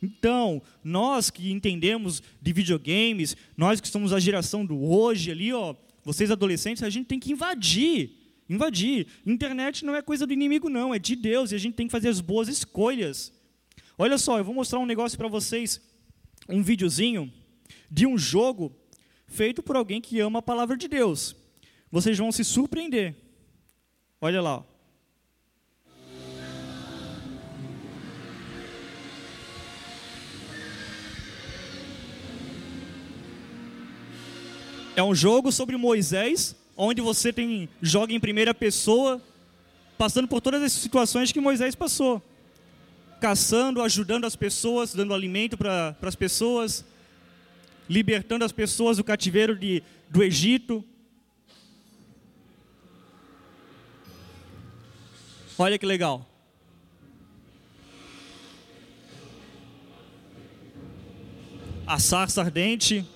Então, 0.00 0.62
nós 0.84 1.28
que 1.28 1.50
entendemos 1.50 2.22
de 2.40 2.52
videogames, 2.52 3.36
nós 3.56 3.80
que 3.80 3.88
somos 3.88 4.12
a 4.12 4.20
geração 4.20 4.64
do 4.64 4.80
hoje 4.80 5.32
ali, 5.32 5.52
ó, 5.52 5.74
vocês 6.04 6.30
adolescentes, 6.30 6.84
a 6.84 6.90
gente 6.90 7.06
tem 7.06 7.18
que 7.18 7.32
invadir 7.32 8.21
Invadir. 8.48 9.06
Internet 9.24 9.84
não 9.84 9.94
é 9.94 10.02
coisa 10.02 10.26
do 10.26 10.32
inimigo, 10.32 10.68
não. 10.68 10.94
É 10.94 10.98
de 10.98 11.16
Deus 11.16 11.52
e 11.52 11.54
a 11.54 11.58
gente 11.58 11.74
tem 11.74 11.86
que 11.86 11.92
fazer 11.92 12.08
as 12.08 12.20
boas 12.20 12.48
escolhas. 12.48 13.32
Olha 13.96 14.18
só, 14.18 14.38
eu 14.38 14.44
vou 14.44 14.54
mostrar 14.54 14.78
um 14.78 14.86
negócio 14.86 15.16
para 15.16 15.28
vocês. 15.28 15.80
Um 16.48 16.62
videozinho 16.62 17.32
de 17.90 18.06
um 18.06 18.18
jogo 18.18 18.74
feito 19.26 19.62
por 19.62 19.76
alguém 19.76 20.00
que 20.00 20.20
ama 20.20 20.40
a 20.40 20.42
palavra 20.42 20.76
de 20.76 20.88
Deus. 20.88 21.36
Vocês 21.90 22.18
vão 22.18 22.32
se 22.32 22.44
surpreender. 22.44 23.14
Olha 24.20 24.40
lá. 24.40 24.64
É 34.94 35.02
um 35.02 35.14
jogo 35.14 35.50
sobre 35.50 35.76
Moisés 35.76 36.54
onde 36.76 37.00
você 37.00 37.32
tem 37.32 37.68
joga 37.80 38.12
em 38.12 38.20
primeira 38.20 38.54
pessoa, 38.54 39.20
passando 39.98 40.28
por 40.28 40.40
todas 40.40 40.62
as 40.62 40.72
situações 40.72 41.32
que 41.32 41.40
Moisés 41.40 41.74
passou. 41.74 42.22
Caçando, 43.20 43.82
ajudando 43.82 44.24
as 44.24 44.34
pessoas, 44.34 44.94
dando 44.94 45.14
alimento 45.14 45.56
para 45.56 45.96
as 46.02 46.16
pessoas, 46.16 46.84
libertando 47.88 48.44
as 48.44 48.52
pessoas 48.52 48.96
do 48.96 49.04
cativeiro 49.04 49.56
de, 49.56 49.82
do 50.08 50.22
Egito. 50.22 50.84
Olha 55.58 55.78
que 55.78 55.86
legal. 55.86 56.28
A 61.86 61.98
sarça 61.98 62.40
ardente. 62.40 63.06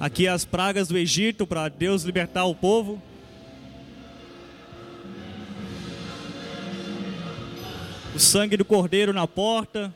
Aqui 0.00 0.28
as 0.28 0.44
pragas 0.44 0.86
do 0.86 0.96
Egito 0.96 1.44
para 1.44 1.68
Deus 1.68 2.04
libertar 2.04 2.44
o 2.44 2.54
povo. 2.54 3.02
O 8.14 8.18
sangue 8.20 8.56
do 8.56 8.64
cordeiro 8.64 9.12
na 9.12 9.26
porta. 9.26 9.92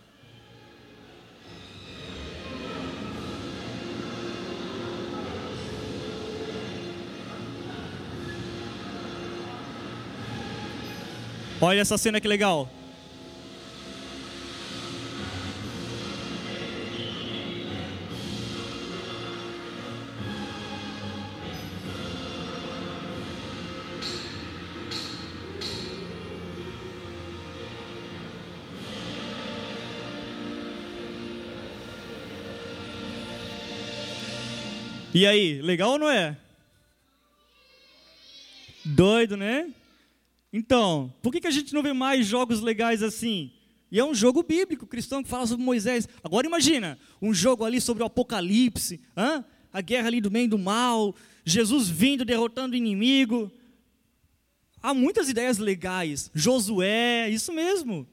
Olha 11.60 11.78
essa 11.78 11.96
cena 11.96 12.20
que 12.20 12.26
legal. 12.26 12.68
E 35.14 35.26
aí, 35.26 35.60
legal 35.60 35.90
ou 35.90 35.98
não 35.98 36.08
é? 36.08 36.38
Doido, 38.82 39.36
né? 39.36 39.70
Então, 40.50 41.12
por 41.20 41.30
que, 41.30 41.40
que 41.40 41.46
a 41.46 41.50
gente 41.50 41.74
não 41.74 41.82
vê 41.82 41.92
mais 41.92 42.26
jogos 42.26 42.62
legais 42.62 43.02
assim? 43.02 43.52
E 43.90 44.00
é 44.00 44.04
um 44.04 44.14
jogo 44.14 44.42
bíblico, 44.42 44.86
cristão 44.86 45.22
que 45.22 45.28
fala 45.28 45.46
sobre 45.46 45.62
Moisés. 45.62 46.08
Agora 46.24 46.46
imagina, 46.46 46.98
um 47.20 47.34
jogo 47.34 47.62
ali 47.62 47.78
sobre 47.78 48.02
o 48.02 48.06
apocalipse, 48.06 49.02
hein? 49.14 49.44
a 49.70 49.80
guerra 49.82 50.06
ali 50.06 50.18
do 50.18 50.30
bem 50.30 50.44
e 50.44 50.48
do 50.48 50.58
mal, 50.58 51.14
Jesus 51.44 51.90
vindo 51.90 52.24
derrotando 52.24 52.72
o 52.72 52.78
inimigo. 52.78 53.52
Há 54.82 54.94
muitas 54.94 55.28
ideias 55.28 55.58
legais. 55.58 56.30
Josué, 56.34 57.28
isso 57.28 57.52
mesmo. 57.52 58.08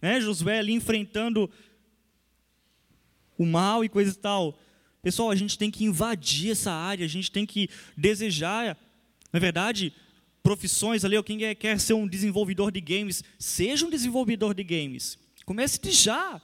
Né? 0.00 0.18
Josué 0.18 0.60
ali 0.60 0.72
enfrentando 0.72 1.50
o 3.36 3.44
mal 3.44 3.84
e 3.84 3.88
coisa 3.90 4.12
e 4.12 4.14
tal. 4.18 4.58
Pessoal, 5.08 5.30
a 5.30 5.34
gente 5.34 5.56
tem 5.56 5.70
que 5.70 5.84
invadir 5.84 6.50
essa 6.50 6.70
área, 6.70 7.02
a 7.02 7.08
gente 7.08 7.30
tem 7.30 7.46
que 7.46 7.70
desejar, 7.96 8.76
na 9.32 9.40
verdade, 9.40 9.90
profissões 10.42 11.02
ali, 11.02 11.16
ou 11.16 11.24
quem 11.24 11.38
quer 11.54 11.80
ser 11.80 11.94
um 11.94 12.06
desenvolvedor 12.06 12.70
de 12.70 12.78
games, 12.78 13.24
seja 13.38 13.86
um 13.86 13.88
desenvolvedor 13.88 14.52
de 14.52 14.62
games. 14.62 15.18
Comece 15.46 15.80
de 15.80 15.92
já. 15.92 16.38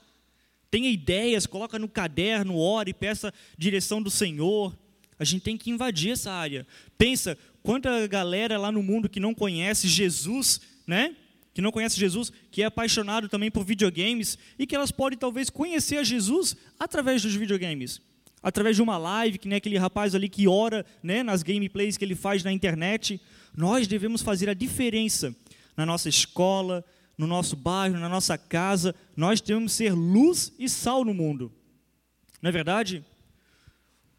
Tenha 0.70 0.88
ideias, 0.88 1.46
coloca 1.46 1.78
no 1.78 1.86
caderno, 1.86 2.56
ore, 2.56 2.94
peça 2.94 3.34
direção 3.58 4.02
do 4.02 4.10
Senhor. 4.10 4.74
A 5.18 5.24
gente 5.24 5.42
tem 5.42 5.58
que 5.58 5.68
invadir 5.68 6.12
essa 6.12 6.32
área. 6.32 6.66
Pensa, 6.96 7.36
quanta 7.62 8.06
galera 8.06 8.56
lá 8.56 8.72
no 8.72 8.82
mundo 8.82 9.10
que 9.10 9.20
não 9.20 9.34
conhece 9.34 9.88
Jesus, 9.88 10.62
né? 10.86 11.14
Que 11.52 11.60
não 11.60 11.70
conhece 11.70 12.00
Jesus, 12.00 12.32
que 12.50 12.62
é 12.62 12.64
apaixonado 12.64 13.28
também 13.28 13.50
por 13.50 13.62
videogames 13.62 14.38
e 14.58 14.66
que 14.66 14.74
elas 14.74 14.90
podem 14.90 15.18
talvez 15.18 15.50
conhecer 15.50 15.98
a 15.98 16.02
Jesus 16.02 16.56
através 16.78 17.20
dos 17.20 17.34
videogames 17.34 18.00
através 18.44 18.76
de 18.76 18.82
uma 18.82 18.98
live, 18.98 19.38
que 19.38 19.48
nem 19.48 19.56
aquele 19.56 19.78
rapaz 19.78 20.14
ali 20.14 20.28
que 20.28 20.46
ora 20.46 20.84
né, 21.02 21.22
nas 21.22 21.42
gameplays 21.42 21.96
que 21.96 22.04
ele 22.04 22.14
faz 22.14 22.44
na 22.44 22.52
internet. 22.52 23.18
Nós 23.56 23.86
devemos 23.86 24.20
fazer 24.20 24.50
a 24.50 24.54
diferença 24.54 25.34
na 25.74 25.86
nossa 25.86 26.10
escola, 26.10 26.84
no 27.16 27.26
nosso 27.26 27.56
bairro, 27.56 27.98
na 27.98 28.08
nossa 28.08 28.36
casa. 28.36 28.94
Nós 29.16 29.40
devemos 29.40 29.72
ser 29.72 29.94
luz 29.94 30.52
e 30.58 30.68
sal 30.68 31.06
no 31.06 31.14
mundo. 31.14 31.50
Não 32.42 32.50
é 32.50 32.52
verdade? 32.52 33.02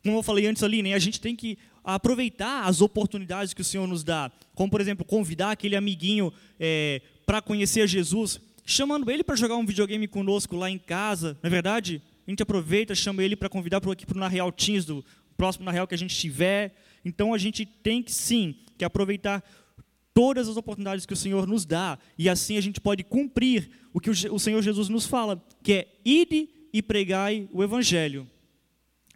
Como 0.03 0.17
eu 0.17 0.23
falei 0.23 0.47
antes 0.47 0.63
ali, 0.63 0.81
né, 0.81 0.95
a 0.95 0.99
gente 0.99 1.21
tem 1.21 1.35
que 1.35 1.55
aproveitar 1.83 2.63
as 2.63 2.81
oportunidades 2.81 3.53
que 3.53 3.61
o 3.61 3.65
Senhor 3.65 3.85
nos 3.87 4.03
dá. 4.03 4.31
Como, 4.55 4.71
por 4.71 4.81
exemplo, 4.81 5.05
convidar 5.05 5.51
aquele 5.51 5.75
amiguinho 5.75 6.33
é, 6.59 6.99
para 7.27 7.43
conhecer 7.43 7.87
Jesus, 7.87 8.39
chamando 8.65 9.11
ele 9.11 9.23
para 9.23 9.35
jogar 9.35 9.55
um 9.55 9.65
videogame 9.67 10.07
conosco 10.07 10.55
lá 10.55 10.67
em 10.67 10.79
casa, 10.79 11.37
não 11.43 11.47
é 11.47 11.51
verdade? 11.51 12.01
A 12.25 12.29
gente 12.31 12.41
aproveita, 12.41 12.95
chama 12.95 13.23
ele 13.23 13.35
para 13.35 13.49
convidar 13.49 13.79
para 13.81 13.91
aqui 13.91 14.05
para 14.05 14.17
o 14.17 14.19
Na 14.19 14.27
Real 14.27 14.51
Teams, 14.51 14.85
do 14.85 15.05
próximo 15.37 15.65
Na 15.65 15.71
Real 15.71 15.87
que 15.87 15.95
a 15.95 15.97
gente 15.97 16.15
tiver. 16.15 16.75
Então 17.03 17.33
a 17.33 17.37
gente 17.37 17.65
tem 17.65 18.01
que 18.01 18.11
sim, 18.11 18.55
que 18.77 18.83
aproveitar 18.83 19.43
todas 20.13 20.47
as 20.47 20.55
oportunidades 20.55 21.05
que 21.05 21.13
o 21.13 21.17
Senhor 21.17 21.45
nos 21.45 21.65
dá, 21.65 21.99
e 22.17 22.29
assim 22.29 22.57
a 22.57 22.61
gente 22.61 22.79
pode 22.79 23.03
cumprir 23.03 23.69
o 23.93 23.99
que 23.99 24.09
o 24.09 24.39
Senhor 24.39 24.61
Jesus 24.61 24.87
nos 24.87 25.05
fala, 25.05 25.43
que 25.61 25.73
é 25.73 25.87
ide 26.05 26.49
e 26.71 26.81
pregai 26.81 27.49
o 27.51 27.61
evangelho. 27.61 28.25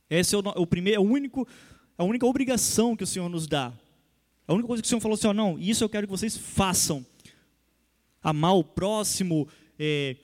Esse 0.09 0.35
é 0.35 0.37
o, 0.37 0.41
o 0.41 0.67
primeiro, 0.67 0.97
é 0.97 0.99
o 0.99 1.09
único, 1.09 1.47
a 1.97 2.03
única 2.03 2.25
obrigação 2.25 2.97
que 2.97 3.03
o 3.03 3.07
Senhor 3.07 3.29
nos 3.29 3.47
dá. 3.47 3.73
A 4.45 4.53
única 4.53 4.67
coisa 4.67 4.81
que 4.83 4.87
o 4.87 4.89
Senhor 4.89 4.99
falou 4.99 5.15
assim, 5.15 5.27
ó, 5.27 5.33
não, 5.33 5.57
isso 5.57 5.83
eu 5.83 5.89
quero 5.89 6.05
que 6.05 6.11
vocês 6.11 6.35
façam. 6.35 7.05
Amar 8.21 8.55
o 8.55 8.63
próximo, 8.63 9.47
é, 9.77 10.17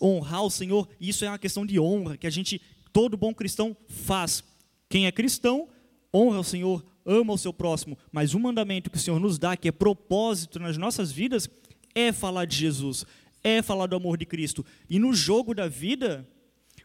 honrar 0.00 0.42
o 0.42 0.50
Senhor, 0.50 0.88
isso 1.00 1.24
é 1.24 1.28
uma 1.28 1.38
questão 1.38 1.64
de 1.64 1.78
honra 1.78 2.16
que 2.16 2.26
a 2.26 2.30
gente, 2.30 2.60
todo 2.92 3.16
bom 3.16 3.32
cristão, 3.34 3.76
faz. 3.88 4.42
Quem 4.88 5.06
é 5.06 5.12
cristão, 5.12 5.68
honra 6.12 6.40
o 6.40 6.44
Senhor, 6.44 6.84
ama 7.04 7.32
o 7.32 7.38
seu 7.38 7.52
próximo, 7.52 7.96
mas 8.10 8.34
o 8.34 8.40
mandamento 8.40 8.90
que 8.90 8.96
o 8.96 9.00
Senhor 9.00 9.18
nos 9.18 9.38
dá, 9.38 9.56
que 9.56 9.68
é 9.68 9.72
propósito 9.72 10.58
nas 10.58 10.76
nossas 10.76 11.10
vidas, 11.10 11.48
é 11.94 12.12
falar 12.12 12.44
de 12.44 12.56
Jesus, 12.56 13.04
é 13.42 13.62
falar 13.62 13.86
do 13.86 13.96
amor 13.96 14.16
de 14.16 14.26
Cristo. 14.26 14.64
E 14.88 14.98
no 14.98 15.12
jogo 15.12 15.54
da 15.54 15.68
vida, 15.68 16.28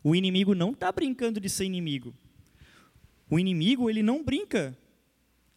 o 0.04 0.16
inimigo 0.16 0.56
não 0.56 0.72
está 0.72 0.92
brincando 0.92 1.40
de 1.40 1.50
ser 1.50 1.66
inimigo. 1.66 2.14
O 3.30 3.38
inimigo, 3.38 3.90
ele 3.90 4.02
não 4.02 4.24
brinca. 4.24 4.78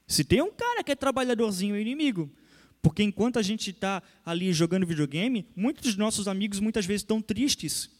Se 0.07 0.25
tem 0.25 0.43
um 0.43 0.51
cara 0.51 0.83
que 0.83 0.91
é 0.91 0.97
trabalhadorzinho, 0.97 1.77
é 1.77 1.81
inimigo. 1.81 2.31
Porque 2.83 3.03
enquanto 3.03 3.39
a 3.39 3.43
gente 3.43 3.71
está 3.71 4.03
ali 4.25 4.53
jogando 4.53 4.87
videogame, 4.87 5.47
muitos 5.55 5.83
dos 5.83 5.97
nossos 5.97 6.27
amigos 6.27 6.61
muitas 6.61 6.87
vezes 6.87 7.03
estão 7.03 7.21
tristes. 7.21 7.91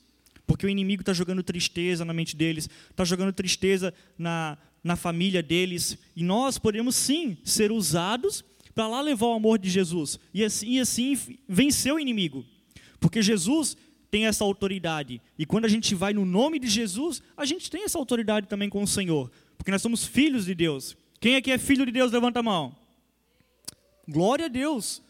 Porque 0.47 0.67
o 0.67 0.69
inimigo 0.69 1.03
está 1.03 1.13
jogando 1.13 1.43
tristeza 1.43 2.05
na 2.05 2.13
mente 2.13 2.35
deles, 2.35 2.69
está 2.91 3.05
jogando 3.05 3.33
tristeza 3.33 3.95
na, 4.19 4.59
na 4.83 4.97
família 4.97 5.43
deles. 5.43 5.99
E 6.17 6.25
nós 6.25 6.59
podemos 6.59 6.97
sim 6.97 7.37
ser 7.45 7.71
usados 7.71 8.45
para 8.75 8.89
lá 8.89 9.01
levar 9.01 9.27
o 9.27 9.35
amor 9.35 9.59
de 9.59 9.69
Jesus. 9.69 10.19
E 10.33 10.43
assim, 10.43 10.71
e 10.71 10.81
assim 10.81 11.19
vencer 11.49 11.93
o 11.93 12.01
inimigo. 12.01 12.45
Porque 12.99 13.23
Jesus 13.23 13.77
tem 14.11 14.27
essa 14.27 14.43
autoridade. 14.43 15.21
E 15.39 15.47
quando 15.47 15.67
a 15.67 15.69
gente 15.69 15.95
vai 15.95 16.13
no 16.13 16.25
nome 16.25 16.59
de 16.59 16.69
Jesus, 16.69 17.23
a 17.37 17.45
gente 17.45 17.71
tem 17.71 17.85
essa 17.85 17.99
autoridade 17.99 18.49
também 18.49 18.69
com 18.69 18.83
o 18.83 18.89
Senhor. 18.89 19.31
Porque 19.57 19.71
nós 19.71 19.83
somos 19.83 20.05
filhos 20.05 20.47
de 20.47 20.55
Deus. 20.55 20.97
Quem 21.21 21.37
aqui 21.37 21.51
é 21.51 21.59
filho 21.59 21.87
de 21.87 21.93
Deus, 21.93 22.11
levanta 22.11 22.41
a 22.41 22.43
mão. 22.43 22.75
Glória 24.11 24.47
a 24.47 24.49
Deus. 24.49 25.01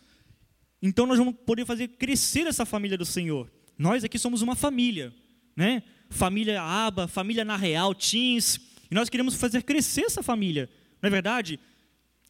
Então 0.82 1.06
nós 1.06 1.16
vamos 1.16 1.34
poder 1.46 1.64
fazer 1.64 1.88
crescer 1.88 2.46
essa 2.46 2.66
família 2.66 2.98
do 2.98 3.04
Senhor. 3.04 3.50
Nós 3.78 4.04
aqui 4.04 4.18
somos 4.18 4.42
uma 4.42 4.54
família, 4.54 5.12
né? 5.56 5.82
Família 6.10 6.60
Aba, 6.62 7.08
família 7.08 7.44
na 7.44 7.56
Real, 7.56 7.94
Teens. 7.94 8.60
E 8.90 8.94
nós 8.94 9.08
queremos 9.08 9.34
fazer 9.36 9.62
crescer 9.62 10.02
essa 10.02 10.22
família. 10.22 10.68
Não 11.00 11.08
é 11.08 11.10
verdade? 11.10 11.58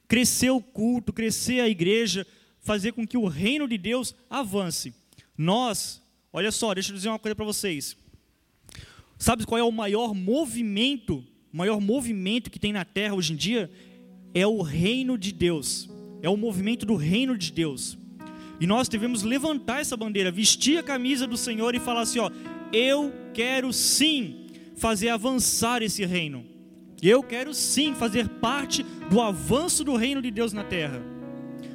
Crescer 0.06 0.50
o 0.50 0.60
culto, 0.60 1.12
crescer 1.12 1.60
a 1.60 1.68
igreja, 1.68 2.24
fazer 2.60 2.92
com 2.92 3.06
que 3.06 3.16
o 3.16 3.26
reino 3.26 3.66
de 3.66 3.76
Deus 3.76 4.14
avance. 4.28 4.94
Nós, 5.36 6.00
olha 6.32 6.52
só, 6.52 6.72
deixa 6.72 6.92
eu 6.92 6.96
dizer 6.96 7.08
uma 7.08 7.18
coisa 7.18 7.34
para 7.34 7.44
vocês. 7.44 7.96
Sabe 9.18 9.44
qual 9.44 9.58
é 9.58 9.64
o 9.64 9.72
maior 9.72 10.14
movimento, 10.14 11.24
o 11.52 11.56
maior 11.56 11.80
movimento 11.80 12.50
que 12.50 12.60
tem 12.60 12.72
na 12.72 12.84
terra 12.84 13.14
hoje 13.14 13.32
em 13.32 13.36
dia? 13.36 13.68
É 14.32 14.46
o 14.46 14.62
reino 14.62 15.18
de 15.18 15.32
Deus 15.32 15.90
é 16.22 16.28
o 16.28 16.36
movimento 16.36 16.84
do 16.86 16.96
reino 16.96 17.36
de 17.36 17.52
Deus. 17.52 17.98
E 18.60 18.66
nós 18.66 18.88
devemos 18.88 19.22
levantar 19.22 19.80
essa 19.80 19.96
bandeira, 19.96 20.30
vestir 20.30 20.78
a 20.78 20.82
camisa 20.82 21.26
do 21.26 21.36
Senhor 21.36 21.74
e 21.74 21.80
falar 21.80 22.02
assim: 22.02 22.18
ó, 22.18 22.30
eu 22.72 23.12
quero 23.32 23.72
sim 23.72 24.46
fazer 24.76 25.08
avançar 25.08 25.82
esse 25.82 26.04
reino. 26.04 26.44
Eu 27.02 27.22
quero 27.22 27.54
sim 27.54 27.94
fazer 27.94 28.28
parte 28.28 28.84
do 29.08 29.20
avanço 29.20 29.82
do 29.82 29.96
reino 29.96 30.20
de 30.20 30.30
Deus 30.30 30.52
na 30.52 30.62
terra. 30.62 31.02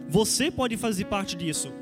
Você 0.07 0.51
pode 0.51 0.77
fazer 0.77 1.05
parte 1.05 1.35
disso. 1.35 1.73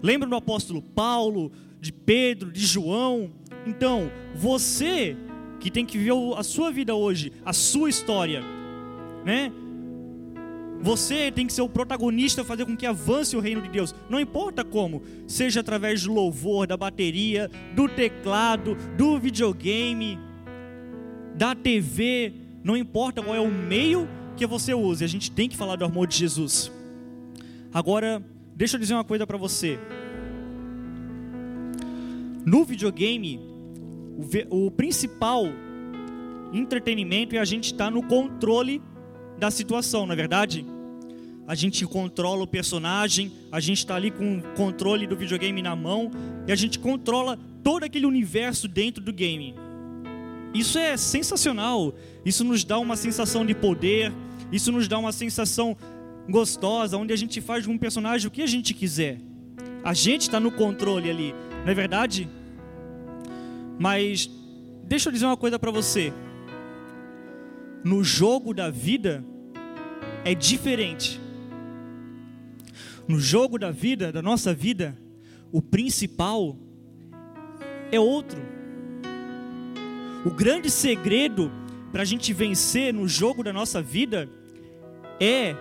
Lembra 0.00 0.28
do 0.28 0.36
apóstolo 0.36 0.80
Paulo, 0.80 1.50
de 1.80 1.92
Pedro, 1.92 2.52
de 2.52 2.64
João? 2.64 3.32
Então, 3.66 4.10
você 4.34 5.16
que 5.58 5.70
tem 5.70 5.84
que 5.84 5.98
viver 5.98 6.12
a 6.36 6.42
sua 6.42 6.70
vida 6.70 6.94
hoje, 6.94 7.32
a 7.44 7.52
sua 7.52 7.88
história, 7.88 8.42
né? 9.24 9.52
Você 10.82 11.30
tem 11.30 11.46
que 11.46 11.52
ser 11.52 11.62
o 11.62 11.68
protagonista, 11.68 12.44
fazer 12.44 12.66
com 12.66 12.76
que 12.76 12.84
avance 12.84 13.36
o 13.36 13.40
reino 13.40 13.62
de 13.62 13.68
Deus. 13.68 13.94
Não 14.10 14.18
importa 14.18 14.64
como, 14.64 15.02
seja 15.28 15.60
através 15.60 16.02
do 16.02 16.12
louvor, 16.12 16.66
da 16.66 16.76
bateria, 16.76 17.48
do 17.74 17.88
teclado, 17.88 18.76
do 18.96 19.18
videogame, 19.18 20.18
da 21.36 21.54
TV, 21.54 22.34
não 22.64 22.76
importa 22.76 23.22
qual 23.22 23.34
é 23.34 23.40
o 23.40 23.50
meio 23.50 24.08
que 24.36 24.46
você 24.46 24.74
use, 24.74 25.04
a 25.04 25.08
gente 25.08 25.30
tem 25.30 25.48
que 25.48 25.56
falar 25.56 25.76
do 25.76 25.84
amor 25.84 26.06
de 26.06 26.16
Jesus. 26.16 26.70
Agora, 27.72 28.22
deixa 28.54 28.76
eu 28.76 28.80
dizer 28.80 28.94
uma 28.94 29.04
coisa 29.04 29.26
para 29.26 29.38
você. 29.38 29.78
No 32.44 32.64
videogame, 32.64 33.40
o, 34.50 34.70
principal 34.70 35.44
entretenimento 36.52 37.36
é 37.36 37.38
a 37.38 37.44
gente 37.44 37.66
estar 37.66 37.86
tá 37.86 37.90
no 37.90 38.02
controle 38.02 38.82
da 39.38 39.50
situação, 39.50 40.06
não 40.06 40.12
é 40.12 40.16
verdade? 40.16 40.66
A 41.52 41.54
gente 41.54 41.86
controla 41.86 42.44
o 42.44 42.46
personagem, 42.46 43.30
a 43.52 43.60
gente 43.60 43.76
está 43.76 43.94
ali 43.94 44.10
com 44.10 44.38
o 44.38 44.42
controle 44.56 45.06
do 45.06 45.14
videogame 45.14 45.60
na 45.60 45.76
mão 45.76 46.10
e 46.46 46.50
a 46.50 46.56
gente 46.56 46.78
controla 46.78 47.38
todo 47.62 47.84
aquele 47.84 48.06
universo 48.06 48.66
dentro 48.66 49.04
do 49.04 49.12
game. 49.12 49.54
Isso 50.54 50.78
é 50.78 50.96
sensacional, 50.96 51.94
isso 52.24 52.42
nos 52.42 52.64
dá 52.64 52.78
uma 52.78 52.96
sensação 52.96 53.44
de 53.44 53.54
poder, 53.54 54.10
isso 54.50 54.72
nos 54.72 54.88
dá 54.88 54.98
uma 54.98 55.12
sensação 55.12 55.76
gostosa, 56.26 56.96
onde 56.96 57.12
a 57.12 57.16
gente 57.16 57.38
faz 57.42 57.66
um 57.66 57.76
personagem 57.76 58.28
o 58.28 58.30
que 58.30 58.40
a 58.40 58.46
gente 58.46 58.72
quiser. 58.72 59.20
A 59.84 59.92
gente 59.92 60.22
está 60.22 60.40
no 60.40 60.52
controle 60.52 61.10
ali, 61.10 61.34
não 61.66 61.70
é 61.70 61.74
verdade? 61.74 62.30
Mas 63.78 64.30
deixa 64.84 65.10
eu 65.10 65.12
dizer 65.12 65.26
uma 65.26 65.36
coisa 65.36 65.58
para 65.58 65.70
você. 65.70 66.14
No 67.84 68.02
jogo 68.02 68.54
da 68.54 68.70
vida 68.70 69.22
é 70.24 70.34
diferente. 70.34 71.20
No 73.06 73.18
jogo 73.18 73.58
da 73.58 73.70
vida, 73.70 74.12
da 74.12 74.22
nossa 74.22 74.54
vida, 74.54 74.96
o 75.50 75.60
principal 75.60 76.56
é 77.90 77.98
outro. 77.98 78.40
O 80.24 80.30
grande 80.30 80.70
segredo 80.70 81.50
para 81.90 82.02
a 82.02 82.04
gente 82.04 82.32
vencer 82.32 82.94
no 82.94 83.06
jogo 83.06 83.42
da 83.42 83.52
nossa 83.52 83.82
vida 83.82 84.28
é 85.20 85.54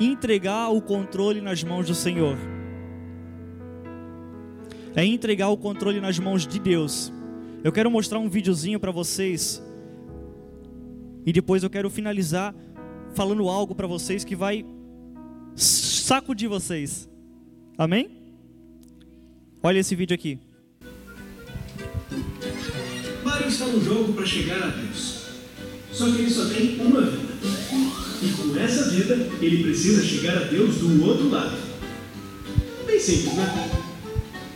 entregar 0.00 0.70
o 0.70 0.80
controle 0.80 1.40
nas 1.40 1.62
mãos 1.62 1.86
do 1.86 1.94
Senhor. 1.94 2.36
É 4.94 5.04
entregar 5.04 5.48
o 5.48 5.56
controle 5.56 6.00
nas 6.00 6.18
mãos 6.18 6.46
de 6.46 6.58
Deus. 6.58 7.12
Eu 7.62 7.70
quero 7.70 7.90
mostrar 7.90 8.18
um 8.18 8.28
videozinho 8.28 8.80
para 8.80 8.90
vocês. 8.90 9.62
E 11.24 11.32
depois 11.32 11.62
eu 11.62 11.70
quero 11.70 11.90
finalizar 11.90 12.54
falando 13.14 13.48
algo 13.48 13.74
para 13.74 13.86
vocês 13.86 14.24
que 14.24 14.34
vai 14.34 14.64
sacudir 16.06 16.48
vocês. 16.48 17.08
Amém? 17.76 18.08
Olha 19.60 19.80
esse 19.80 19.96
vídeo 19.96 20.14
aqui. 20.14 20.38
Mario 23.24 23.48
está 23.48 23.66
no 23.66 23.84
jogo 23.84 24.12
para 24.12 24.24
chegar 24.24 24.62
a 24.62 24.68
Deus. 24.68 25.24
Só 25.90 26.04
que 26.04 26.18
ele 26.18 26.30
só 26.30 26.44
tem 26.44 26.80
uma 26.80 27.00
vida. 27.00 27.34
E 28.22 28.28
com 28.36 28.56
essa 28.56 28.88
vida, 28.90 29.14
ele 29.40 29.64
precisa 29.64 30.04
chegar 30.04 30.36
a 30.38 30.44
Deus 30.44 30.76
do 30.76 31.04
outro 31.04 31.28
lado. 31.28 31.58
Bem 32.86 33.00
simples, 33.00 33.34
né? 33.34 33.70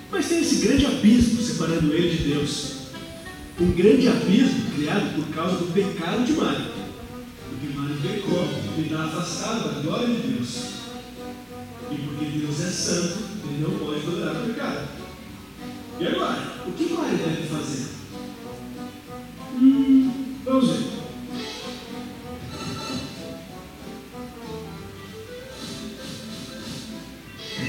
Mas 0.08 0.28
tem 0.28 0.42
esse 0.42 0.64
grande 0.64 0.86
abismo 0.86 1.42
separando 1.42 1.92
ele 1.92 2.16
de 2.16 2.28
Deus. 2.28 2.74
Um 3.60 3.72
grande 3.72 4.06
abismo 4.06 4.70
criado 4.76 5.16
por 5.16 5.34
causa 5.34 5.56
do 5.56 5.72
pecado 5.72 6.24
de 6.24 6.32
Mario. 6.32 6.66
Porque 7.48 7.76
Mario 7.76 7.96
pecou, 7.96 8.44
ele 8.78 8.86
está 8.86 9.04
afastado 9.04 9.74
da 9.74 9.80
glória 9.82 10.06
de 10.06 10.28
Deus. 10.28 10.79
E 11.90 11.96
porque 11.96 12.24
Deus 12.24 12.60
é 12.60 12.70
santo, 12.70 13.18
ele 13.44 13.62
não 13.62 13.78
pode 13.78 14.02
tolerar 14.02 14.36
o 14.36 14.46
pecado. 14.46 14.88
E 15.98 16.06
agora, 16.06 16.62
o 16.66 16.72
que 16.72 16.92
Mario 16.92 17.18
deve 17.18 17.48
fazer? 17.48 17.88
Hum, 19.54 20.12
vamos 20.44 20.70
ver. 20.70 20.90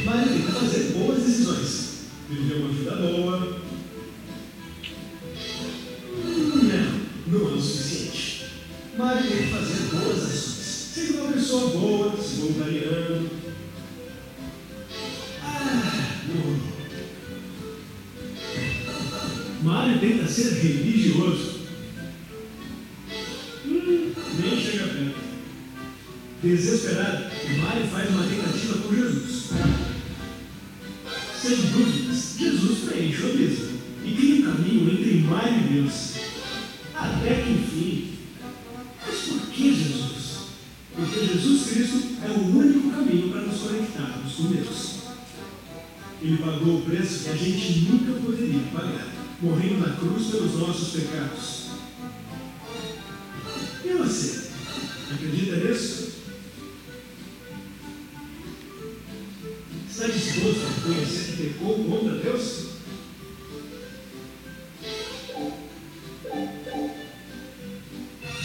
Mario 0.05 0.29
tem 0.29 0.41
que 0.41 0.51
fazer 0.51 0.93
boas 0.93 1.23
decisões. 1.23 2.01
Viver 2.29 2.55
uma 2.55 2.69
vida 2.69 2.95
boa. 2.95 3.61
Mário 20.41 20.60
tenta 20.60 20.80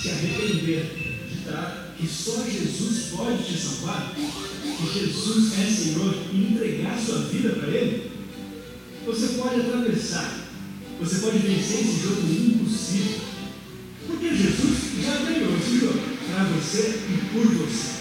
Se 0.06 0.12
arrepender 0.12 0.84
de 1.28 1.50
dar 1.50 1.96
que 1.98 2.06
só 2.06 2.44
Jesus 2.44 3.06
pode 3.10 3.42
te 3.42 3.58
salvar, 3.58 4.14
que 4.14 5.00
Jesus 5.00 5.58
é 5.58 5.66
Senhor 5.66 6.14
e 6.32 6.52
entregar 6.52 6.96
sua 6.96 7.22
vida 7.22 7.50
para 7.56 7.66
Ele, 7.70 8.12
você 9.04 9.36
pode 9.36 9.62
atravessar, 9.62 10.46
você 11.00 11.18
pode 11.18 11.38
vencer 11.38 11.80
esse 11.80 12.02
jogo 12.02 12.20
impossível. 12.22 13.20
Porque 14.06 14.28
Jesus 14.28 15.02
já 15.02 15.16
ganhou 15.24 15.58
esse 15.58 15.80
jogo 15.80 15.98
para 16.30 16.44
você 16.44 17.00
e 17.08 17.32
por 17.32 17.44
você. 17.56 17.96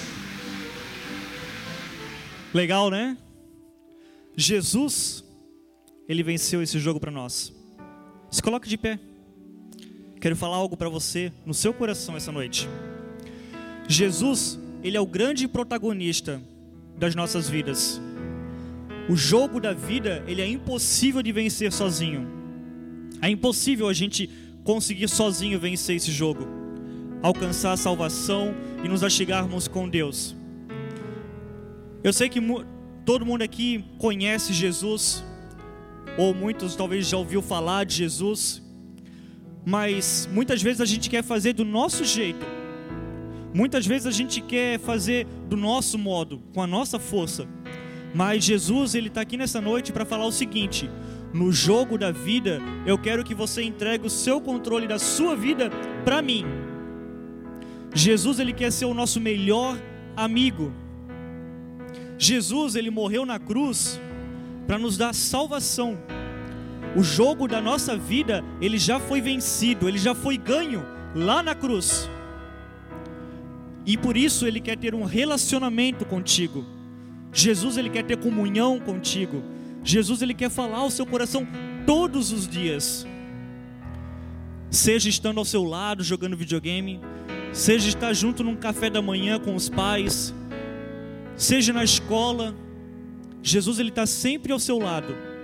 Legal, 2.53 2.91
né? 2.91 3.17
Jesus, 4.37 5.23
ele 6.07 6.21
venceu 6.21 6.61
esse 6.61 6.77
jogo 6.77 6.99
para 6.99 7.09
nós. 7.09 7.51
Se 8.29 8.43
coloque 8.43 8.69
de 8.69 8.77
pé. 8.77 8.99
Quero 10.25 10.35
falar 10.35 10.55
algo 10.55 10.75
para 10.75 10.89
você 10.89 11.31
no 11.45 11.53
seu 11.53 11.71
coração 11.71 12.17
essa 12.17 12.31
noite. 12.31 12.67
Jesus, 13.87 14.59
ele 14.81 14.97
é 14.97 14.99
o 14.99 15.05
grande 15.05 15.47
protagonista 15.47 16.41
das 16.97 17.13
nossas 17.13 17.47
vidas. 17.47 18.01
O 19.07 19.15
jogo 19.15 19.59
da 19.59 19.71
vida, 19.71 20.23
ele 20.25 20.41
é 20.41 20.47
impossível 20.47 21.21
de 21.21 21.31
vencer 21.31 21.71
sozinho. 21.71 22.27
É 23.21 23.29
impossível 23.29 23.87
a 23.87 23.93
gente 23.93 24.27
conseguir 24.63 25.07
sozinho 25.09 25.59
vencer 25.59 25.97
esse 25.97 26.11
jogo, 26.11 26.47
alcançar 27.21 27.73
a 27.73 27.77
salvação 27.77 28.51
e 28.83 28.87
nos 28.87 29.03
achegarmos 29.03 29.67
com 29.67 29.87
Deus. 29.87 30.35
Eu 32.03 32.11
sei 32.11 32.29
que 32.29 32.41
todo 33.05 33.27
mundo 33.27 33.43
aqui 33.43 33.85
conhece 33.99 34.53
Jesus, 34.53 35.23
ou 36.17 36.33
muitos 36.33 36.75
talvez 36.75 37.07
já 37.07 37.15
ouviu 37.15 37.43
falar 37.43 37.83
de 37.83 37.93
Jesus, 37.93 38.64
mas 39.65 40.29
muitas 40.31 40.61
vezes 40.61 40.79
a 40.79 40.85
gente 40.85 41.09
quer 41.09 41.23
fazer 41.23 41.53
do 41.53 41.65
nosso 41.65 42.05
jeito. 42.05 42.45
Muitas 43.53 43.87
vezes 43.87 44.05
a 44.05 44.11
gente 44.11 44.41
quer 44.41 44.79
fazer 44.79 45.25
do 45.49 45.57
nosso 45.57 45.97
modo, 45.97 46.41
com 46.53 46.61
a 46.61 46.67
nossa 46.67 46.99
força. 46.99 47.47
Mas 48.13 48.43
Jesus, 48.43 48.95
ele 48.95 49.07
está 49.07 49.21
aqui 49.21 49.37
nessa 49.37 49.59
noite 49.59 49.91
para 49.91 50.05
falar 50.05 50.25
o 50.25 50.31
seguinte: 50.31 50.89
no 51.33 51.51
jogo 51.51 51.97
da 51.97 52.11
vida, 52.11 52.61
eu 52.85 52.97
quero 52.97 53.23
que 53.23 53.33
você 53.33 53.63
entregue 53.63 54.05
o 54.05 54.09
seu 54.09 54.39
controle 54.39 54.87
da 54.87 54.99
sua 54.99 55.35
vida 55.35 55.69
para 56.03 56.21
mim. 56.21 56.45
Jesus, 57.93 58.39
ele 58.39 58.53
quer 58.53 58.71
ser 58.71 58.85
o 58.85 58.93
nosso 58.93 59.19
melhor 59.19 59.77
amigo. 60.15 60.71
Jesus, 62.17 62.75
ele 62.75 62.89
morreu 62.89 63.25
na 63.25 63.39
cruz 63.39 63.99
para 64.67 64.77
nos 64.77 64.97
dar 64.97 65.13
salvação. 65.13 65.97
O 66.95 67.03
jogo 67.03 67.47
da 67.47 67.59
nossa 67.61 67.97
vida, 67.97 68.43
ele 68.61 68.77
já 68.77 68.99
foi 68.99 69.19
vencido, 69.19 69.89
ele 69.89 69.97
já 69.97 70.15
foi 70.15 70.37
ganho 70.37 70.85
lá 71.13 71.43
na 71.43 71.53
cruz. 71.53 72.09
E 73.85 73.97
por 73.97 74.15
isso 74.15 74.47
ele 74.47 74.61
quer 74.61 74.77
ter 74.77 74.95
um 74.95 75.03
relacionamento 75.03 76.05
contigo. 76.05 76.65
Jesus 77.33 77.77
ele 77.77 77.89
quer 77.89 78.03
ter 78.03 78.17
comunhão 78.17 78.79
contigo. 78.79 79.43
Jesus 79.83 80.21
ele 80.21 80.33
quer 80.33 80.49
falar 80.49 80.77
ao 80.77 80.89
seu 80.89 81.05
coração 81.05 81.45
todos 81.85 82.31
os 82.31 82.47
dias. 82.47 83.05
Seja 84.71 85.09
estando 85.09 85.37
ao 85.37 85.45
seu 85.45 85.63
lado 85.63 86.01
jogando 86.01 86.35
videogame, 86.35 87.01
seja 87.51 87.89
estar 87.89 88.13
junto 88.13 88.43
num 88.43 88.55
café 88.55 88.89
da 88.89 89.01
manhã 89.01 89.39
com 89.39 89.53
os 89.53 89.69
pais, 89.69 90.33
seja 91.35 91.71
na 91.71 91.83
escola, 91.83 92.55
Jesus 93.43 93.79
ele 93.79 93.89
está 93.89 94.05
sempre 94.05 94.51
ao 94.51 94.59
seu 94.59 94.79
lado. 94.79 95.34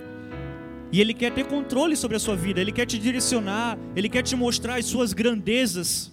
E 0.92 1.00
ele 1.00 1.14
quer 1.14 1.32
ter 1.32 1.46
controle 1.46 1.96
sobre 1.96 2.18
a 2.18 2.20
sua 2.20 2.36
vida, 2.36 2.60
ele 2.60 2.70
quer 2.70 2.84
te 2.84 2.98
direcionar, 2.98 3.78
ele 3.96 4.10
quer 4.10 4.22
te 4.22 4.36
mostrar 4.36 4.74
as 4.78 4.84
suas 4.84 5.14
grandezas. 5.14 6.12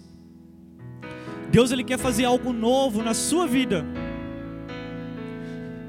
Deus 1.50 1.70
ele 1.70 1.84
quer 1.84 1.98
fazer 1.98 2.24
algo 2.24 2.50
novo 2.50 3.02
na 3.02 3.12
sua 3.12 3.46
vida. 3.46 3.84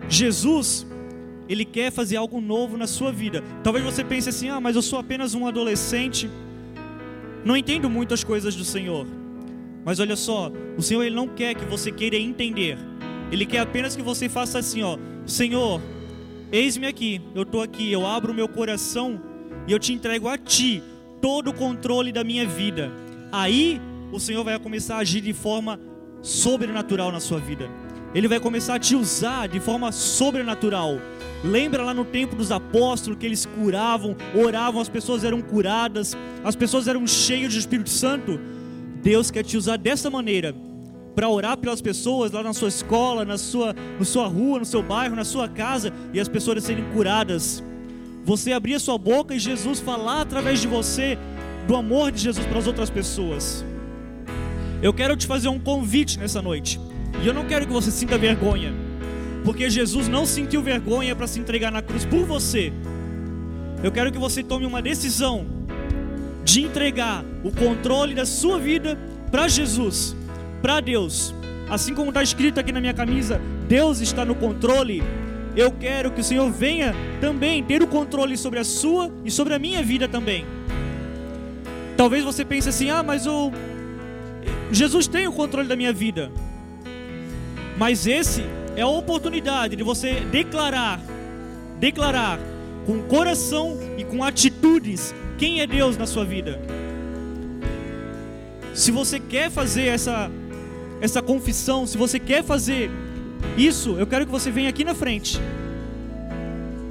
Jesus, 0.10 0.86
ele 1.48 1.64
quer 1.64 1.90
fazer 1.90 2.18
algo 2.18 2.42
novo 2.42 2.76
na 2.76 2.86
sua 2.86 3.14
vida. 3.14 3.42
Talvez 3.64 3.86
você 3.86 4.04
pense 4.04 4.28
assim: 4.28 4.50
"Ah, 4.50 4.60
mas 4.60 4.76
eu 4.76 4.82
sou 4.82 5.00
apenas 5.00 5.34
um 5.34 5.48
adolescente, 5.48 6.30
não 7.46 7.56
entendo 7.56 7.90
muito 7.90 8.14
as 8.14 8.26
coisas 8.26 8.56
do 8.56 8.66
Senhor". 8.66 9.08
Mas 9.86 10.02
olha 10.02 10.18
só, 10.18 10.52
o 10.78 10.82
Senhor 10.82 11.04
ele 11.04 11.16
não 11.16 11.30
quer 11.30 11.56
que 11.56 11.64
você 11.64 11.92
queira 11.92 12.18
entender. 12.18 12.78
Ele 13.32 13.46
quer 13.46 13.60
apenas 13.60 13.96
que 13.96 14.02
você 14.02 14.28
faça 14.28 14.60
assim, 14.60 14.84
ó: 14.84 14.98
"Senhor, 15.26 15.80
eis-me 16.52 16.88
aqui. 16.88 17.22
Eu 17.34 17.44
estou 17.44 17.62
aqui, 17.62 17.92
eu 17.92 18.06
abro 18.06 18.34
meu 18.34 18.48
coração 18.48 19.22
e 19.68 19.72
eu 19.72 19.80
te 19.80 19.94
entrego 19.94 20.28
a 20.28 20.38
ti 20.38 20.82
todo 21.22 21.50
o 21.50 21.54
controle 21.54 22.12
da 22.12 22.24
minha 22.24 22.48
vida". 22.48 22.92
Aí 23.32 23.80
o 24.12 24.20
Senhor 24.20 24.44
vai 24.44 24.60
começar 24.60 24.96
a 24.96 25.00
agir 25.00 25.22
de 25.22 25.34
forma 25.34 25.80
sobrenatural 26.22 27.12
na 27.12 27.20
sua 27.20 27.40
vida. 27.40 27.70
Ele 28.14 28.28
vai 28.28 28.40
começar 28.40 28.76
a 28.76 28.80
te 28.80 28.96
usar 28.96 29.48
de 29.48 29.60
forma 29.60 29.92
sobrenatural. 29.92 31.00
Lembra 31.44 31.84
lá 31.84 31.94
no 31.94 32.04
tempo 32.04 32.36
dos 32.36 32.52
apóstolos 32.52 33.18
que 33.18 33.26
eles 33.26 33.46
curavam, 33.46 34.16
oravam, 34.36 34.82
as 34.82 34.90
pessoas 34.90 35.24
eram 35.24 35.42
curadas, 35.42 36.16
as 36.44 36.56
pessoas 36.56 36.88
eram 36.88 37.08
cheias 37.08 37.54
do 37.54 37.60
Espírito 37.60 37.90
Santo? 37.90 38.40
Deus 39.02 39.32
quer 39.32 39.44
te 39.44 39.58
usar 39.58 39.78
dessa 39.78 40.10
maneira 40.10 40.54
para 41.16 41.28
orar 41.28 41.58
pelas 41.58 41.82
pessoas 41.82 42.32
lá 42.32 42.42
na 42.42 42.54
sua 42.54 42.70
escola, 42.70 43.26
na 43.26 43.38
sua, 43.38 43.76
na 44.00 44.06
sua 44.06 44.28
rua, 44.28 44.60
no 44.60 44.66
seu 44.66 44.82
bairro, 44.82 45.16
na 45.16 45.24
sua 45.24 45.48
casa 45.48 45.92
e 46.14 46.20
as 46.20 46.28
pessoas 46.28 46.64
serem 46.64 46.86
curadas. 46.92 47.64
Você 48.24 48.54
abrir 48.54 48.76
a 48.76 48.80
sua 48.80 48.98
boca 48.98 49.34
e 49.34 49.40
Jesus 49.40 49.80
falar 49.80 50.22
através 50.22 50.62
de 50.62 50.68
você 50.68 51.18
do 51.68 51.76
amor 51.76 52.12
de 52.12 52.22
Jesus 52.22 52.46
para 52.46 52.60
as 52.60 52.68
outras 52.68 52.90
pessoas. 52.90 53.66
Eu 54.82 54.94
quero 54.94 55.16
te 55.16 55.28
fazer 55.28 55.48
um 55.48 55.60
convite 55.60 56.18
nessa 56.18 56.42
noite. 56.42 56.80
E 57.22 57.28
eu 57.28 57.34
não 57.34 57.46
quero 57.46 57.68
que 57.68 57.74
você 57.74 57.92
sinta 57.92 58.18
vergonha. 58.18 58.74
Porque 59.44 59.70
Jesus 59.70 60.08
não 60.08 60.26
sentiu 60.26 60.62
vergonha 60.62 61.16
para 61.16 61.28
se 61.28 61.40
entregar 61.40 61.72
na 61.72 61.82
cruz 61.82 62.06
por 62.06 62.26
você. 62.26 62.72
Eu 63.84 63.92
quero 63.92 64.12
que 64.12 64.18
você 64.18 64.44
tome 64.44 64.66
uma 64.66 64.82
decisão 64.82 65.46
de 66.44 66.62
entregar 66.62 67.24
o 67.44 67.52
controle 67.52 68.14
da 68.14 68.26
sua 68.26 68.60
vida 68.60 68.98
para 69.32 69.48
Jesus, 69.48 70.16
para 70.62 70.80
Deus. 70.80 71.34
Assim 71.70 71.94
como 71.94 72.10
está 72.10 72.22
escrito 72.22 72.60
aqui 72.60 72.72
na 72.72 72.82
minha 72.82 72.94
camisa, 72.94 73.42
Deus 73.68 74.02
está 74.02 74.26
no 74.26 74.36
controle. 74.36 75.02
Eu 75.56 75.72
quero 75.72 76.12
que 76.12 76.22
o 76.22 76.24
Senhor 76.24 76.50
venha 76.52 76.94
também 77.20 77.64
ter 77.64 77.82
o 77.82 77.88
controle 77.88 78.38
sobre 78.38 78.60
a 78.60 78.64
sua 78.64 79.12
e 79.24 79.32
sobre 79.32 79.54
a 79.54 79.60
minha 79.60 79.82
vida 79.82 80.08
também. 80.08 80.46
Talvez 81.98 82.24
você 82.24 82.44
pense 82.44 82.70
assim: 82.70 82.90
ah, 82.90 83.04
mas 83.04 83.28
o 83.28 83.52
Jesus 84.72 85.08
tem 85.08 85.28
o 85.28 85.34
controle 85.34 85.68
da 85.68 85.76
minha 85.76 85.92
vida. 85.92 86.32
Mas 87.78 88.06
esse 88.08 88.44
é 88.76 88.82
a 88.82 88.88
oportunidade 88.88 89.76
de 89.76 89.84
você 89.84 90.22
declarar, 90.32 91.00
declarar 91.80 92.40
com 92.86 93.02
coração 93.04 93.78
e 93.98 94.04
com 94.04 94.24
atitudes 94.24 95.14
quem 95.38 95.62
é 95.62 95.68
Deus 95.68 95.98
na 95.98 96.06
sua 96.06 96.24
vida. 96.24 96.60
Se 98.74 98.92
você 98.92 99.20
quer 99.20 99.50
fazer 99.50 99.88
essa 99.88 100.32
essa 101.02 101.22
confissão, 101.22 101.88
se 101.88 101.98
você 101.98 102.20
quer 102.20 102.44
fazer 102.44 102.90
isso, 103.58 103.96
eu 103.98 104.06
quero 104.06 104.26
que 104.26 104.32
você 104.32 104.52
venha 104.52 104.70
aqui 104.70 104.84
na 104.84 104.94
frente. 104.94 105.42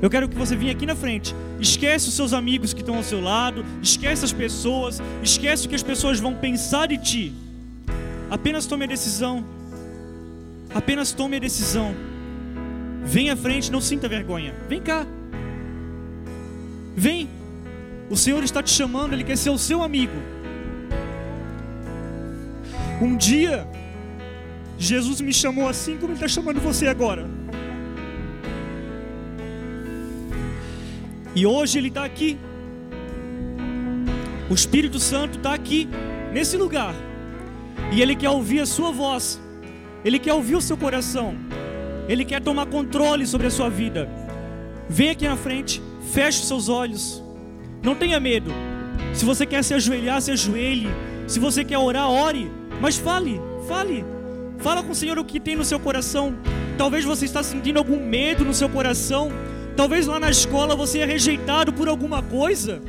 Eu 0.02 0.10
quero 0.10 0.28
que 0.28 0.36
você 0.36 0.56
venha 0.56 0.72
aqui 0.72 0.84
na 0.84 0.96
frente. 0.96 1.34
Esquece 1.60 2.08
os 2.08 2.14
seus 2.14 2.32
amigos 2.32 2.72
que 2.72 2.80
estão 2.80 2.96
ao 2.96 3.02
seu 3.02 3.20
lado, 3.20 3.64
esquece 3.82 4.24
as 4.24 4.32
pessoas, 4.32 5.00
esquece 5.22 5.66
o 5.66 5.68
que 5.68 5.76
as 5.76 5.82
pessoas 5.82 6.18
vão 6.18 6.34
pensar 6.34 6.88
de 6.88 6.98
ti. 6.98 7.34
Apenas 8.30 8.66
tome 8.66 8.84
a 8.84 8.88
decisão. 8.88 9.44
Apenas 10.74 11.12
tome 11.12 11.36
a 11.36 11.40
decisão. 11.40 11.94
Vem 13.04 13.30
à 13.30 13.36
frente, 13.36 13.70
não 13.70 13.80
sinta 13.80 14.08
vergonha. 14.08 14.54
Vem 14.68 14.80
cá. 14.80 15.06
Vem. 16.96 17.28
O 18.08 18.16
Senhor 18.16 18.42
está 18.42 18.62
te 18.62 18.70
chamando, 18.70 19.12
Ele 19.12 19.22
quer 19.22 19.36
ser 19.36 19.50
o 19.50 19.58
seu 19.58 19.82
amigo. 19.82 20.14
Um 23.00 23.16
dia, 23.16 23.66
Jesus 24.82 25.20
me 25.20 25.30
chamou 25.30 25.68
assim 25.68 25.98
como 25.98 26.06
Ele 26.06 26.14
está 26.14 26.26
chamando 26.26 26.58
você 26.58 26.86
agora. 26.86 27.28
E 31.36 31.44
hoje 31.44 31.76
Ele 31.76 31.88
está 31.88 32.02
aqui. 32.02 32.38
O 34.48 34.54
Espírito 34.54 34.98
Santo 34.98 35.36
está 35.36 35.52
aqui, 35.52 35.86
nesse 36.32 36.56
lugar. 36.56 36.94
E 37.92 38.00
Ele 38.00 38.16
quer 38.16 38.30
ouvir 38.30 38.60
a 38.60 38.66
sua 38.66 38.90
voz. 38.90 39.38
Ele 40.02 40.18
quer 40.18 40.32
ouvir 40.32 40.56
o 40.56 40.62
seu 40.62 40.78
coração. 40.78 41.36
Ele 42.08 42.24
quer 42.24 42.40
tomar 42.40 42.64
controle 42.64 43.26
sobre 43.26 43.48
a 43.48 43.50
sua 43.50 43.68
vida. 43.68 44.08
Vem 44.88 45.10
aqui 45.10 45.28
na 45.28 45.36
frente, 45.36 45.82
feche 46.10 46.40
os 46.40 46.48
seus 46.48 46.70
olhos. 46.70 47.22
Não 47.82 47.94
tenha 47.94 48.18
medo. 48.18 48.50
Se 49.12 49.26
você 49.26 49.44
quer 49.44 49.62
se 49.62 49.74
ajoelhar, 49.74 50.22
se 50.22 50.30
ajoelhe. 50.30 50.88
Se 51.26 51.38
você 51.38 51.62
quer 51.66 51.76
orar, 51.76 52.08
ore. 52.08 52.50
Mas 52.80 52.96
fale, 52.96 53.38
fale. 53.68 54.19
Fala 54.60 54.82
com 54.82 54.92
o 54.92 54.94
Senhor 54.94 55.18
o 55.18 55.24
que 55.24 55.40
tem 55.40 55.56
no 55.56 55.64
seu 55.64 55.80
coração. 55.80 56.36
Talvez 56.76 57.04
você 57.04 57.24
está 57.24 57.42
sentindo 57.42 57.78
algum 57.78 57.98
medo 57.98 58.44
no 58.44 58.52
seu 58.52 58.68
coração. 58.68 59.32
Talvez 59.74 60.06
lá 60.06 60.20
na 60.20 60.30
escola 60.30 60.76
você 60.76 60.98
é 60.98 61.06
rejeitado 61.06 61.72
por 61.72 61.88
alguma 61.88 62.22
coisa. 62.22 62.82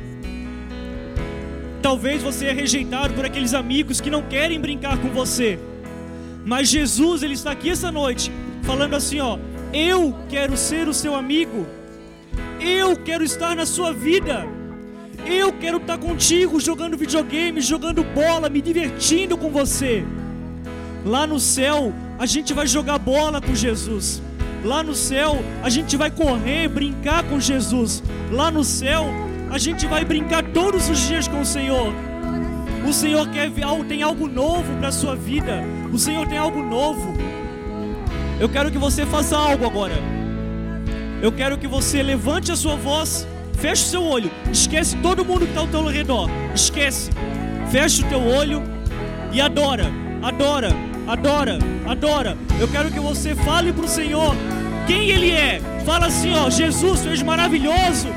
Talvez 1.80 2.22
você 2.22 2.46
é 2.46 2.52
rejeitado 2.52 3.14
por 3.14 3.24
aqueles 3.24 3.54
amigos 3.54 4.00
que 4.00 4.10
não 4.10 4.22
querem 4.22 4.60
brincar 4.60 4.98
com 4.98 5.08
você. 5.08 5.58
Mas 6.44 6.68
Jesus, 6.68 7.22
ele 7.22 7.34
está 7.34 7.52
aqui 7.52 7.70
essa 7.70 7.90
noite 7.90 8.30
falando 8.62 8.94
assim, 8.94 9.20
ó: 9.20 9.38
"Eu 9.72 10.14
quero 10.28 10.56
ser 10.56 10.88
o 10.88 10.94
seu 10.94 11.14
amigo. 11.14 11.66
Eu 12.60 12.96
quero 12.96 13.24
estar 13.24 13.56
na 13.56 13.64
sua 13.64 13.92
vida. 13.92 14.46
Eu 15.24 15.52
quero 15.52 15.78
estar 15.78 15.96
contigo 15.98 16.60
jogando 16.60 16.96
videogame, 16.96 17.60
jogando 17.60 18.04
bola, 18.04 18.50
me 18.50 18.60
divertindo 18.60 19.38
com 19.38 19.50
você." 19.50 20.04
Lá 21.04 21.26
no 21.26 21.40
céu, 21.40 21.92
a 22.18 22.26
gente 22.26 22.54
vai 22.54 22.66
jogar 22.66 22.98
bola 22.98 23.40
com 23.40 23.54
Jesus. 23.54 24.22
Lá 24.64 24.82
no 24.82 24.94
céu, 24.94 25.42
a 25.62 25.68
gente 25.68 25.96
vai 25.96 26.10
correr, 26.10 26.68
brincar 26.68 27.24
com 27.24 27.40
Jesus. 27.40 28.02
Lá 28.30 28.50
no 28.50 28.62
céu, 28.62 29.06
a 29.50 29.58
gente 29.58 29.86
vai 29.86 30.04
brincar 30.04 30.44
todos 30.44 30.88
os 30.88 31.00
dias 31.00 31.26
com 31.26 31.40
o 31.40 31.44
Senhor. 31.44 31.92
O 32.88 32.92
Senhor 32.92 33.28
quer 33.30 33.50
tem 33.88 34.02
algo 34.02 34.28
novo 34.28 34.76
para 34.78 34.92
sua 34.92 35.14
vida. 35.16 35.62
O 35.92 35.98
Senhor 35.98 36.26
tem 36.26 36.38
algo 36.38 36.62
novo. 36.62 37.14
Eu 38.40 38.48
quero 38.48 38.70
que 38.70 38.78
você 38.78 39.04
faça 39.04 39.36
algo 39.36 39.66
agora. 39.66 39.94
Eu 41.20 41.30
quero 41.30 41.58
que 41.58 41.66
você 41.66 42.02
levante 42.02 42.50
a 42.50 42.56
sua 42.56 42.74
voz, 42.74 43.26
feche 43.54 43.84
o 43.84 43.88
seu 43.88 44.02
olho, 44.02 44.30
esquece 44.50 44.96
todo 44.96 45.24
mundo 45.24 45.40
que 45.40 45.52
está 45.52 45.60
ao 45.60 45.68
teu 45.68 45.86
redor. 45.86 46.28
Esquece. 46.54 47.10
Feche 47.70 48.02
o 48.02 48.08
teu 48.08 48.20
olho 48.20 48.62
e 49.32 49.40
adora, 49.40 49.86
adora, 50.20 50.70
adora, 51.06 51.58
adora. 51.86 52.36
Eu 52.60 52.68
quero 52.68 52.90
que 52.90 53.00
você 53.00 53.34
fale 53.34 53.72
para 53.72 53.84
o 53.84 53.88
Senhor 53.88 54.34
quem 54.86 55.10
Ele 55.10 55.30
é. 55.30 55.60
Fala 55.84 56.06
assim, 56.06 56.32
ó, 56.34 56.48
Jesus, 56.48 57.00
tu 57.00 57.08
és 57.08 57.22
maravilhoso. 57.22 58.08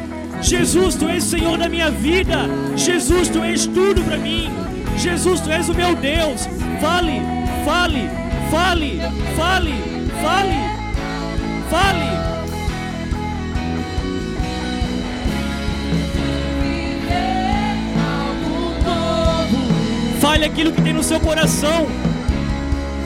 Jesus, 0.41 0.95
tu 0.95 1.07
és 1.07 1.23
Senhor 1.23 1.57
da 1.57 1.67
minha 1.67 1.89
vida. 1.89 2.37
Jesus, 2.75 3.29
tu 3.29 3.41
és 3.43 3.65
tudo 3.65 4.01
para 4.03 4.17
mim. 4.17 4.49
Jesus, 4.97 5.41
tu 5.41 5.51
és 5.51 5.67
o 5.69 5.73
meu 5.73 5.95
Deus. 5.95 6.47
Fale, 6.79 7.21
fale, 7.65 8.09
fale, 8.51 8.99
fale, 9.35 9.73
fale, 10.21 10.55
fale. 11.69 12.25
Fale 20.21 20.45
aquilo 20.45 20.71
que 20.71 20.81
tem 20.81 20.93
no 20.93 21.03
seu 21.03 21.19
coração. 21.19 21.87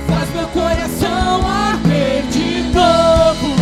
Faz 0.10 0.30
meu 0.34 0.48
coração 0.48 1.48
arder 1.48 2.24
de 2.32 2.64
novo, 2.74 3.56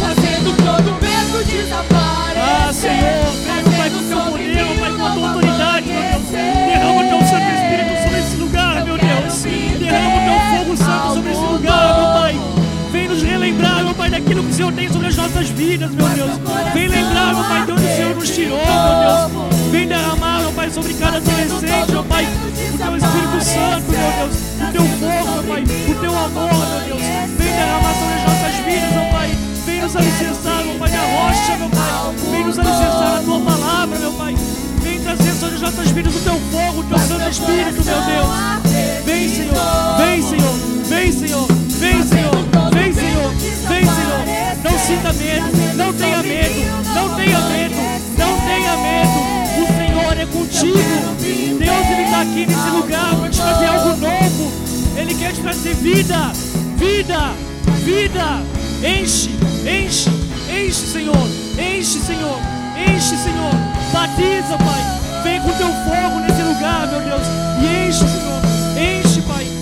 fazendo 0.00 0.56
todo 0.56 0.90
o 0.90 1.00
medo 1.00 1.44
desaparecer. 1.44 2.42
Ah, 2.42 2.72
Senhor, 2.72 3.26
Senhor, 3.44 3.76
Pai, 3.76 3.90
com 3.90 4.02
teu 4.08 4.20
poder, 4.30 4.78
Pai, 4.80 4.92
com 4.92 5.06
a 5.06 5.10
tua 5.10 5.28
autoridade, 5.28 5.86
meu 5.86 6.02
Deus. 6.02 6.28
Derrama 6.30 7.04
teu 7.04 7.20
Santo 7.26 7.50
Espírito 7.54 8.02
sobre 8.02 8.18
esse 8.20 8.36
lugar, 8.36 8.84
meu 8.84 8.98
Deus. 8.98 9.42
Derrama 9.78 10.20
teu 10.20 10.58
fogo 10.58 10.76
santo 10.76 11.14
sobre 11.14 11.30
esse 11.32 11.40
lugar, 11.40 11.96
meu 11.96 12.06
Pai. 12.20 12.57
Senhor 14.58 14.72
tem 14.72 14.90
sobre 14.90 15.06
as 15.06 15.16
nossas 15.16 15.48
vidas, 15.50 15.88
meu 15.92 16.08
Deus. 16.08 16.32
Vem 16.74 16.88
lembrar, 16.88 17.32
meu 17.32 17.44
Pai, 17.44 17.64
de 17.64 17.70
onde 17.70 17.84
o 17.84 17.96
Senhor 17.96 18.16
nos 18.16 18.28
tirou, 18.28 18.58
meu 18.58 19.46
Deus. 19.46 19.70
Vem 19.70 19.86
derramar, 19.86 20.40
meu 20.40 20.52
Pai, 20.52 20.68
sobre 20.68 20.94
cada 20.94 21.18
adolescente, 21.18 21.92
meu 21.92 22.02
Pai, 22.02 22.24
o 22.24 22.76
teu 22.76 22.96
Espírito 22.96 23.44
Santo, 23.44 23.84
meu 23.88 24.12
Deus. 24.18 24.36
O 24.58 24.72
teu 24.72 24.82
fogo, 24.82 25.32
meu 25.32 25.44
Pai, 25.44 25.62
o 25.62 25.94
teu 25.94 26.18
amor, 26.18 26.50
meu 26.50 26.80
Deus. 26.86 27.02
Vem 27.38 27.52
derramar 27.52 27.94
sobre 27.94 28.14
as 28.14 28.24
nossas 28.24 28.54
vidas, 28.66 28.90
meu 28.90 29.12
Pai. 29.12 29.38
Vem 29.64 29.80
nos 29.80 29.96
alicerçar, 29.96 30.64
meu 30.64 30.74
Pai, 30.74 30.90
na 30.90 31.02
rocha, 31.02 31.56
meu 31.56 31.68
Pai. 31.70 32.14
Vem 32.32 32.44
nos 32.44 32.58
alicerçar 32.58 33.12
na 33.12 33.22
tua 33.22 33.40
palavra, 33.40 33.98
meu 34.00 34.12
Pai. 34.14 34.34
Vem 34.82 35.00
trazer 35.00 35.32
sobre 35.34 35.54
as 35.54 35.60
nossas 35.60 35.90
vidas 35.92 36.16
o 36.16 36.20
teu 36.20 36.40
fogo, 36.50 36.80
o 36.80 36.84
teu 36.84 36.98
Santo 36.98 37.30
Espírito, 37.30 37.84
meu 37.84 38.02
Deus. 38.02 39.04
Vem, 39.04 39.28
Senhor. 39.28 39.96
Vem, 39.98 40.22
Senhor. 40.22 40.54
Vem, 40.88 41.12
Senhor. 41.12 41.47
Senhor. 43.36 43.68
Vem, 43.68 43.84
Senhor. 43.84 44.08
Não 44.64 44.78
sinta 44.78 45.12
medo. 45.12 45.76
Não 45.76 45.92
tenha 45.92 46.22
medo. 46.22 46.54
Não 46.94 47.14
tenha 47.16 47.40
medo. 47.40 47.74
Não 48.16 48.40
tenha 48.40 48.76
medo. 48.76 49.38
O 49.62 49.66
Senhor 49.66 50.18
é 50.18 50.26
contigo. 50.26 50.78
Deus, 51.58 51.86
Ele 51.90 52.02
está 52.02 52.20
aqui 52.22 52.46
nesse 52.46 52.70
lugar 52.70 53.16
para 53.16 53.30
te 53.30 53.38
trazer 53.38 53.66
algo 53.66 53.96
novo. 53.96 54.52
Ele 54.96 55.14
quer 55.14 55.32
te 55.32 55.40
trazer 55.40 55.74
vida. 55.74 56.32
Vida. 56.76 57.32
Vida. 57.84 58.42
Enche. 58.82 59.30
Enche. 59.66 60.10
Enche, 60.50 60.86
Senhor. 60.86 61.28
Enche, 61.58 61.98
Senhor. 61.98 62.38
Enche, 62.76 63.16
Senhor. 63.16 63.52
Batiza, 63.92 64.56
Pai. 64.58 65.22
Vem 65.22 65.40
com 65.40 65.52
teu 65.52 65.68
fogo 65.68 66.20
nesse 66.20 66.42
lugar, 66.42 66.86
meu 66.88 67.00
Deus. 67.00 67.26
E 67.60 67.88
enche, 67.88 67.98
Senhor. 67.98 68.40
Enche, 68.76 69.20
Pai. 69.22 69.57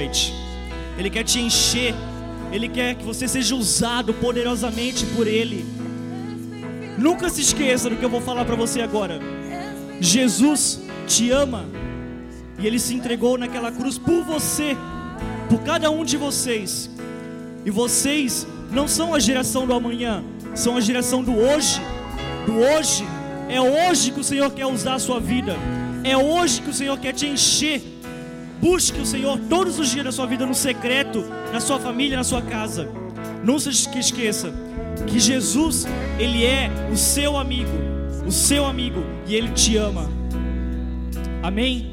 Noite. 0.00 0.32
Ele 0.96 1.10
quer 1.10 1.24
te 1.24 1.38
encher. 1.40 1.94
Ele 2.50 2.68
quer 2.68 2.94
que 2.94 3.04
você 3.04 3.28
seja 3.28 3.54
usado 3.54 4.12
poderosamente 4.14 5.04
por 5.14 5.26
Ele. 5.26 5.64
Nunca 6.98 7.28
se 7.28 7.42
esqueça 7.42 7.88
do 7.88 7.96
que 7.96 8.04
eu 8.04 8.10
vou 8.10 8.20
falar 8.20 8.44
para 8.44 8.56
você 8.56 8.80
agora. 8.80 9.20
Jesus 10.00 10.80
te 11.06 11.30
ama. 11.30 11.66
E 12.58 12.66
Ele 12.66 12.78
se 12.78 12.94
entregou 12.94 13.38
naquela 13.38 13.70
cruz 13.70 13.96
por 13.98 14.22
você, 14.24 14.76
por 15.48 15.60
cada 15.60 15.90
um 15.90 16.04
de 16.04 16.16
vocês. 16.16 16.90
E 17.64 17.70
vocês 17.70 18.46
não 18.70 18.88
são 18.88 19.14
a 19.14 19.18
geração 19.18 19.66
do 19.66 19.74
amanhã, 19.74 20.22
são 20.54 20.76
a 20.76 20.80
geração 20.80 21.22
do 21.22 21.34
hoje. 21.36 21.80
Do 22.46 22.54
hoje. 22.54 23.04
É 23.48 23.60
hoje 23.60 24.12
que 24.12 24.20
o 24.20 24.24
Senhor 24.24 24.50
quer 24.50 24.66
usar 24.66 24.94
a 24.94 24.98
sua 24.98 25.20
vida. 25.20 25.56
É 26.02 26.16
hoje 26.16 26.60
que 26.62 26.70
o 26.70 26.74
Senhor 26.74 26.98
quer 26.98 27.12
te 27.12 27.26
encher. 27.26 27.89
Busque 28.60 29.00
o 29.00 29.06
Senhor 29.06 29.38
todos 29.48 29.78
os 29.78 29.90
dias 29.90 30.04
da 30.04 30.12
sua 30.12 30.26
vida 30.26 30.44
no 30.44 30.54
secreto, 30.54 31.24
na 31.52 31.60
sua 31.60 31.78
família, 31.78 32.16
na 32.16 32.24
sua 32.24 32.42
casa. 32.42 32.88
Não 33.42 33.58
se 33.58 33.70
esqueça 33.70 34.52
que 35.06 35.18
Jesus, 35.18 35.86
Ele 36.18 36.44
é 36.44 36.70
o 36.92 36.96
seu 36.96 37.38
amigo, 37.38 37.70
o 38.26 38.30
seu 38.30 38.66
amigo, 38.66 39.02
e 39.26 39.34
Ele 39.34 39.48
te 39.52 39.76
ama. 39.76 40.10
Amém? 41.42 41.92